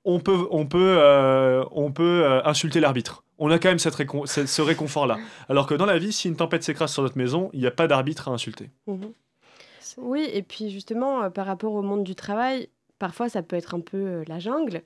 on 0.05 0.21
peut, 0.21 0.47
on 0.51 0.67
peut, 0.67 0.97
euh, 0.99 1.65
on 1.71 1.91
peut 1.91 2.25
euh, 2.25 2.45
insulter 2.45 2.81
l'arbitre. 2.81 3.25
On 3.39 3.51
a 3.51 3.59
quand 3.59 3.71
même 3.71 3.79
cette 3.79 3.97
ce 4.47 4.63
réconfort-là. 4.63 5.17
Alors 5.49 5.67
que 5.67 5.75
dans 5.75 5.87
la 5.87 5.99
vie, 5.99 6.13
si 6.13 6.29
une 6.29 6.37
tempête 6.37 6.63
s'écrase 6.63 6.93
sur 6.93 7.03
notre 7.03 7.19
maison, 7.19 7.51
il 7.53 7.61
n'y 7.61 7.67
a 7.67 7.73
pas 7.73 7.89
d'arbitre 7.89 8.29
à 8.29 8.33
insulter. 8.33 8.71
Mhm. 8.87 9.13
Oui, 9.97 10.29
et 10.33 10.43
puis 10.43 10.71
justement, 10.71 11.23
euh, 11.23 11.31
par 11.31 11.47
rapport 11.47 11.73
au 11.73 11.83
monde 11.83 12.05
du 12.05 12.15
travail, 12.15 12.69
parfois 13.05 13.29
ça 13.29 13.43
peut 13.43 13.55
être 13.55 13.75
un 13.75 13.81
peu 13.81 14.25
la 14.27 14.39
jungle. 14.39 14.81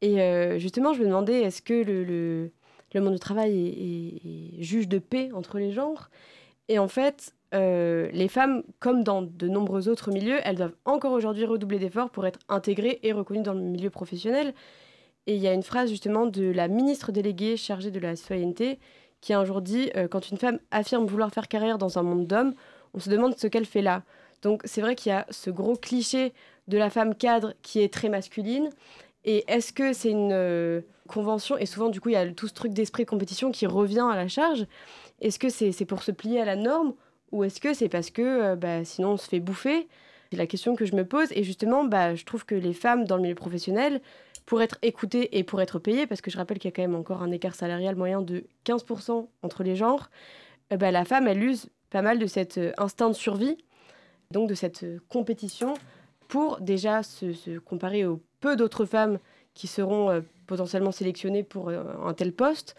Et 0.00 0.22
euh, 0.22 0.58
justement, 0.58 0.94
je 0.94 1.00
me 1.00 1.04
demandais, 1.04 1.42
est-ce 1.42 1.60
que 1.60 1.74
le, 1.84 2.50
monde 2.98 3.12
du 3.12 3.18
travail 3.18 3.52
est, 3.54 4.62
juge 4.62 4.88
de 4.88 4.98
paix 4.98 5.28
entre 5.34 5.58
les 5.58 5.70
genres? 5.70 6.08
Et 6.68 6.78
en 6.78 6.88
fait, 6.88 7.34
euh, 7.52 8.08
les 8.14 8.28
femmes, 8.28 8.62
comme 8.80 9.04
dans 9.04 9.20
de 9.20 9.48
nombreux 9.48 9.90
autres 9.90 10.10
milieux, 10.12 10.38
elles 10.44 10.56
doivent 10.56 10.74
encore 10.86 11.12
aujourd'hui 11.12 11.44
redoubler 11.44 11.78
d'efforts 11.78 12.08
pour 12.08 12.26
être 12.26 12.38
intégrées 12.48 13.00
et 13.02 13.12
reconnues 13.12 13.42
dans 13.42 13.52
le 13.52 13.60
milieu 13.60 13.90
professionnel. 13.90 14.54
Et 15.26 15.36
il 15.36 15.42
y 15.42 15.46
a 15.46 15.52
une 15.52 15.62
phrase 15.62 15.90
justement 15.90 16.24
de 16.24 16.50
la 16.50 16.68
ministre 16.68 17.12
déléguée 17.12 17.58
chargée 17.58 17.90
de 17.90 18.00
la 18.00 18.16
citoyenneté 18.16 18.78
qui 19.20 19.34
a 19.34 19.38
un 19.38 19.44
jour 19.44 19.60
dit 19.60 19.90
euh, 19.94 20.08
Quand 20.08 20.30
une 20.30 20.38
femme 20.38 20.58
affirme 20.70 21.04
vouloir 21.04 21.30
faire 21.30 21.48
carrière 21.48 21.76
dans 21.76 21.98
un 21.98 22.02
monde 22.02 22.26
d'hommes, 22.26 22.54
on 22.94 22.98
se 22.98 23.10
demande 23.10 23.36
ce 23.36 23.46
qu'elle 23.46 23.66
fait 23.66 23.82
là. 23.82 24.04
Donc 24.42 24.62
c'est 24.64 24.80
vrai 24.80 24.94
qu'il 24.94 25.10
y 25.10 25.14
a 25.14 25.26
ce 25.30 25.50
gros 25.50 25.76
cliché 25.76 26.32
de 26.68 26.78
la 26.78 26.90
femme 26.90 27.14
cadre 27.14 27.54
qui 27.62 27.80
est 27.80 27.92
très 27.92 28.08
masculine. 28.08 28.70
Et 29.24 29.44
est-ce 29.46 29.72
que 29.72 29.92
c'est 29.92 30.10
une 30.10 30.32
euh, 30.32 30.80
convention? 31.08 31.56
Et 31.56 31.66
souvent, 31.66 31.88
du 31.88 32.00
coup, 32.00 32.08
il 32.08 32.12
y 32.12 32.16
a 32.16 32.30
tout 32.32 32.48
ce 32.48 32.54
truc 32.54 32.72
d'esprit 32.72 33.04
de 33.04 33.10
compétition 33.10 33.52
qui 33.52 33.66
revient 33.66 34.06
à 34.10 34.16
la 34.16 34.28
charge. 34.28 34.66
Est-ce 35.20 35.38
que 35.38 35.48
c'est 35.48 35.84
pour 35.84 36.02
se 36.02 36.10
plier 36.10 36.40
à 36.40 36.44
la 36.44 36.56
norme? 36.56 36.94
Ou 37.30 37.44
est-ce 37.44 37.60
que 37.60 37.72
c'est 37.72 37.88
parce 37.88 38.10
que 38.10 38.22
euh, 38.22 38.56
bah, 38.56 38.84
sinon 38.84 39.12
on 39.12 39.16
se 39.16 39.28
fait 39.28 39.40
bouffer? 39.40 39.88
C'est 40.30 40.36
la 40.36 40.46
question 40.46 40.74
que 40.74 40.84
je 40.84 40.94
me 40.94 41.04
pose. 41.04 41.28
Et 41.32 41.44
justement, 41.44 41.84
bah, 41.84 42.14
je 42.14 42.24
trouve 42.24 42.44
que 42.44 42.54
les 42.54 42.72
femmes 42.72 43.04
dans 43.04 43.16
le 43.16 43.22
milieu 43.22 43.34
professionnel, 43.34 44.00
pour 44.44 44.60
être 44.60 44.76
écoutées 44.82 45.38
et 45.38 45.44
pour 45.44 45.60
être 45.60 45.78
payées, 45.78 46.08
parce 46.08 46.20
que 46.20 46.30
je 46.30 46.36
rappelle 46.36 46.58
qu'il 46.58 46.68
y 46.68 46.72
a 46.72 46.74
quand 46.74 46.82
même 46.82 46.96
encore 46.96 47.22
un 47.22 47.30
écart 47.30 47.54
salarial 47.54 47.94
moyen 47.94 48.22
de 48.22 48.44
15% 48.66 49.28
entre 49.42 49.62
les 49.62 49.76
genres, 49.76 50.10
euh, 50.72 50.76
bah, 50.76 50.90
la 50.90 51.04
femme, 51.04 51.28
elle 51.28 51.42
use 51.42 51.68
pas 51.90 52.02
mal 52.02 52.18
de 52.18 52.26
cet 52.26 52.58
instinct 52.76 53.10
de 53.10 53.14
survie, 53.14 53.58
donc 54.32 54.48
de 54.48 54.54
cette 54.54 54.84
compétition, 55.08 55.74
pour 56.28 56.60
déjà 56.60 57.02
se, 57.02 57.58
comparer 57.58 58.06
aux 58.06 58.20
peu 58.40 58.56
d'autres 58.56 58.86
femmes 58.86 59.18
qui 59.54 59.66
seront 59.66 60.10
euh, 60.10 60.22
potentiellement 60.46 60.90
sélectionnées 60.90 61.42
pour 61.42 61.68
euh, 61.68 61.84
un 62.02 62.14
tel 62.14 62.32
poste, 62.32 62.74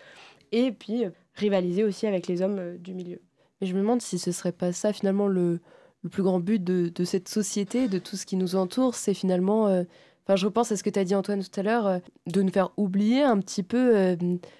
et 0.51 0.71
puis 0.71 1.05
euh, 1.05 1.09
rivaliser 1.35 1.83
aussi 1.83 2.07
avec 2.07 2.27
les 2.27 2.41
hommes 2.41 2.77
du 2.77 2.95
milieu. 2.95 3.21
Mais 3.61 3.67
je 3.67 3.75
me 3.75 3.79
demande 3.79 4.01
si 4.01 4.17
ce 4.17 4.31
serait 4.31 4.51
pas 4.51 4.71
ça 4.71 4.91
finalement 4.91 5.27
le, 5.27 5.59
plus 6.11 6.23
grand 6.23 6.39
but 6.39 6.61
de, 6.63 7.03
cette 7.05 7.29
société, 7.29 7.87
de 7.87 7.99
tout 7.99 8.17
ce 8.17 8.25
qui 8.25 8.35
nous 8.35 8.55
entoure, 8.55 8.95
c'est 8.95 9.13
finalement 9.13 9.85
Enfin, 10.25 10.37
je 10.37 10.45
repense 10.45 10.71
à 10.71 10.77
ce 10.77 10.83
que 10.83 10.89
tu 10.89 10.99
as 10.99 11.03
dit 11.03 11.15
Antoine 11.15 11.43
tout 11.43 11.59
à 11.59 11.63
l'heure, 11.63 11.85
euh, 11.85 11.99
de 12.27 12.41
nous 12.41 12.51
faire 12.51 12.71
oublier 12.77 13.23
un 13.23 13.39
petit 13.39 13.61
peu 13.61 13.95
euh, 13.95 14.15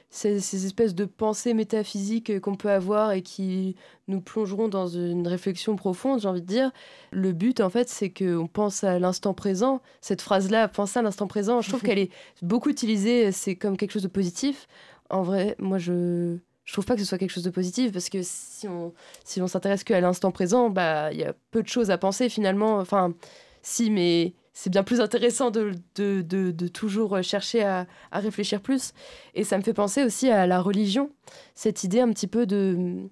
ces, 0.10 0.65
espèces 0.65 0.93
de 0.93 1.06
pensées 1.06 1.54
métaphysiques 1.54 2.30
euh, 2.30 2.39
qu'on 2.41 2.56
peut 2.56 2.69
avoir 2.69 3.13
et 3.13 3.21
qui 3.21 3.78
nous 4.10 4.19
plongeront 4.19 4.67
dans 4.67 4.88
une 4.88 5.26
réflexion 5.26 5.78
profonde, 5.78 6.19
j'ai 6.19 6.28
envie 6.28 6.41
de 6.41 6.47
dire. 6.47 6.71
Le 7.12 7.32
but, 7.32 7.62
en 7.62 7.69
fait, 7.69 7.88
c'est 7.88 8.10
qu'on 8.10 8.47
pense 8.47 8.84
à 8.84 8.99
l'instant 8.99 9.34
présent. 9.34 9.82
Cette 10.02 10.21
phrase-là, 10.21 10.67
penser 10.67 10.99
à 10.99 11.02
l'instant 11.02 11.28
présent, 11.28 11.62
je 11.62 11.69
trouve 11.69 11.82
qu'elle 11.84 11.99
est 11.99 12.12
beaucoup 12.41 12.69
utilisée, 12.69 13.32
c'est 13.32 13.56
comme 13.56 13.78
quelque 13.78 13.91
chose 13.91 14.04
de 14.04 14.10
positif. 14.10 14.67
En 15.10 15.23
vrai, 15.23 15.56
moi, 15.60 15.78
je 15.78 16.38
je 16.65 16.71
trouve 16.71 16.86
pas 16.86 16.95
que 16.95 17.02
ce 17.02 17.06
soit 17.06 17.17
quelque 17.17 17.30
chose 17.30 17.43
de 17.43 17.49
positif 17.49 17.91
parce 17.91 18.10
que 18.10 18.19
si 18.21 18.69
on 18.69 18.93
si 19.26 19.41
on 19.41 19.47
s'intéresse 19.47 19.84
qu'à 19.84 19.99
l'instant 19.99 20.32
présent, 20.32 20.69
bah 20.69 21.12
il 21.12 21.19
y 21.19 21.26
a 21.26 21.34
peu 21.52 21.62
de 21.62 21.67
choses 21.67 21.91
à 21.91 21.97
penser 21.97 22.30
finalement. 22.30 22.78
Enfin, 22.78 23.13
si, 23.62 23.91
mais 23.91 24.34
c'est 24.54 24.70
bien 24.70 24.84
plus 24.84 25.02
intéressant 25.02 25.52
de, 25.52 25.74
de, 25.96 26.22
de, 26.22 26.68
toujours 26.68 27.22
chercher 27.24 27.63
à, 27.63 27.88
à, 28.12 28.20
réfléchir 28.20 28.62
plus. 28.62 28.94
Et 29.34 29.44
ça 29.44 29.58
me 29.58 29.63
fait 29.63 29.74
penser 29.74 30.04
aussi 30.04 30.30
à 30.30 30.48
la 30.48 30.62
religion, 30.62 31.10
cette 31.56 31.84
idée 31.84 32.00
un 32.00 32.10
petit 32.12 32.28
peu 32.28 32.46
de 32.46 33.10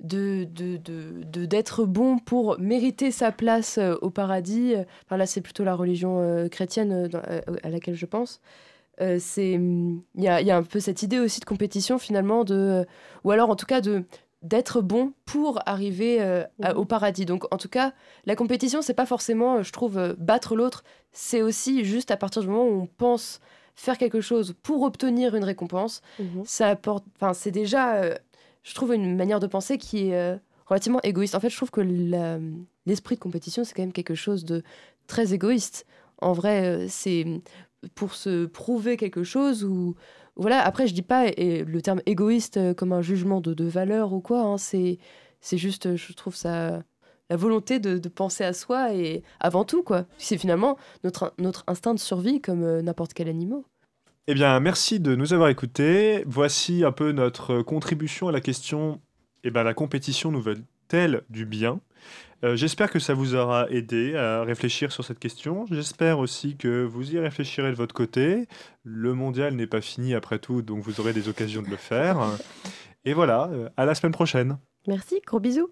de, 0.00 0.44
d'être 1.46 1.84
bon 1.84 2.18
pour 2.18 2.58
mériter 2.58 3.10
sa 3.10 3.32
place 3.32 3.78
euh, 3.78 3.96
au 4.00 4.10
paradis. 4.10 4.74
Enfin, 5.06 5.16
là, 5.16 5.26
c'est 5.26 5.40
plutôt 5.40 5.64
la 5.64 5.74
religion 5.74 6.20
euh, 6.20 6.48
chrétienne 6.48 7.08
euh, 7.12 7.40
à 7.62 7.70
laquelle 7.70 7.94
je 7.94 8.06
pense. 8.06 8.40
c'est 9.18 9.52
il 9.52 10.02
y 10.16 10.28
a, 10.28 10.40
y 10.40 10.50
a, 10.50 10.56
un 10.56 10.62
peu 10.62 10.80
cette 10.80 11.02
idée 11.02 11.18
aussi 11.18 11.40
de 11.40 11.44
compétition 11.44 11.98
finalement 11.98 12.44
de 12.44 12.84
ou 13.24 13.30
alors 13.30 13.50
en 13.50 13.56
tout 13.56 13.66
cas 13.66 13.80
de 13.80 14.04
d'être 14.42 14.80
bon 14.80 15.12
pour 15.24 15.60
arriver 15.66 16.18
euh, 16.20 16.44
au 16.76 16.84
paradis. 16.84 17.24
Donc 17.26 17.52
en 17.52 17.56
tout 17.56 17.68
cas, 17.68 17.92
la 18.24 18.36
compétition, 18.36 18.82
c'est 18.82 18.94
pas 18.94 19.06
forcément, 19.06 19.56
euh, 19.56 19.62
je 19.62 19.72
trouve, 19.72 19.98
euh, 19.98 20.14
battre 20.18 20.54
l'autre, 20.54 20.84
c'est 21.12 21.42
aussi 21.42 21.84
juste 21.84 22.10
à 22.10 22.16
partir 22.16 22.42
du 22.42 22.48
moment 22.48 22.66
où 22.66 22.82
on 22.82 22.86
pense 22.86 23.40
faire 23.74 23.98
quelque 23.98 24.20
chose 24.20 24.54
pour 24.62 24.82
obtenir 24.82 25.34
une 25.34 25.44
récompense, 25.44 26.02
mhm. 26.18 26.42
ça 26.44 26.68
apporte, 26.68 27.04
enfin 27.16 27.32
c'est 27.32 27.50
déjà, 27.50 28.02
je 28.64 28.74
trouve, 28.74 28.92
une 28.92 29.16
manière 29.16 29.38
de 29.38 29.46
penser 29.46 29.78
qui 29.78 30.08
est 30.08 30.40
relativement 30.66 31.00
égoïste. 31.02 31.36
En 31.36 31.40
fait, 31.40 31.48
je 31.48 31.56
trouve 31.56 31.70
que 31.70 31.80
l'esprit 32.86 33.14
de 33.14 33.20
compétition, 33.20 33.62
c'est 33.62 33.74
quand 33.74 33.82
même 33.82 33.92
quelque 33.92 34.16
chose 34.16 34.44
de 34.44 34.64
très 35.06 35.32
égoïste. 35.32 35.86
En 36.20 36.32
vrai, 36.32 36.86
c'est 36.88 37.24
pour 37.94 38.14
se 38.14 38.46
prouver 38.46 38.96
quelque 38.96 39.22
chose 39.22 39.64
ou 39.64 39.94
voilà, 40.38 40.64
après, 40.64 40.86
je 40.86 40.94
dis 40.94 41.02
pas 41.02 41.26
le 41.36 41.80
terme 41.80 42.00
égoïste 42.06 42.56
euh, 42.56 42.72
comme 42.72 42.92
un 42.92 43.02
jugement 43.02 43.40
de, 43.40 43.64
valeur 43.64 44.12
ou 44.12 44.20
quoi. 44.20 44.42
Hein, 44.42 44.58
c'est, 44.58 44.98
c'est 45.40 45.58
juste, 45.58 45.86
euh, 45.86 45.96
je 45.96 46.12
trouve 46.12 46.36
ça 46.36 46.82
la 47.28 47.36
volonté 47.36 47.78
de, 47.80 48.08
penser 48.08 48.44
à 48.44 48.52
soi 48.52 48.94
et 48.94 49.22
avant 49.40 49.64
tout, 49.64 49.82
quoi. 49.82 50.06
C'est 50.16 50.38
finalement 50.38 50.78
notre, 51.04 51.34
notre 51.38 51.64
instinct 51.66 51.92
de 51.92 51.98
survie 51.98 52.40
comme 52.40 52.62
euh, 52.62 52.80
n'importe 52.82 53.14
quel 53.14 53.28
animal. 53.28 53.60
Eh 54.28 54.34
bien, 54.34 54.60
merci 54.60 55.00
de 55.00 55.16
nous 55.16 55.32
avoir 55.32 55.48
écoutés. 55.48 56.22
Voici 56.26 56.84
un 56.84 56.92
peu 56.92 57.12
notre 57.12 57.62
contribution 57.62 58.28
à 58.28 58.32
la 58.32 58.40
question 58.40 59.00
eh 59.44 59.50
ben, 59.50 59.62
la 59.62 59.74
compétition 59.74 60.30
nous 60.30 60.40
veut-elle 60.40 61.22
du 61.30 61.46
bien? 61.46 61.80
Euh, 62.44 62.56
j'espère 62.56 62.90
que 62.90 62.98
ça 62.98 63.14
vous 63.14 63.34
aura 63.34 63.68
aidé 63.70 64.14
à 64.14 64.42
réfléchir 64.42 64.92
sur 64.92 65.04
cette 65.04 65.18
question. 65.18 65.66
J'espère 65.70 66.18
aussi 66.18 66.56
que 66.56 66.84
vous 66.84 67.12
y 67.14 67.18
réfléchirez 67.18 67.70
de 67.70 67.76
votre 67.76 67.94
côté. 67.94 68.46
Le 68.84 69.12
mondial 69.14 69.54
n'est 69.54 69.66
pas 69.66 69.80
fini 69.80 70.14
après 70.14 70.38
tout, 70.38 70.62
donc 70.62 70.82
vous 70.82 71.00
aurez 71.00 71.12
des 71.12 71.28
occasions 71.28 71.62
de 71.62 71.68
le 71.68 71.76
faire. 71.76 72.18
Et 73.04 73.12
voilà, 73.12 73.48
euh, 73.52 73.68
à 73.76 73.84
la 73.84 73.94
semaine 73.94 74.12
prochaine. 74.12 74.58
Merci, 74.86 75.20
gros 75.26 75.40
bisous. 75.40 75.70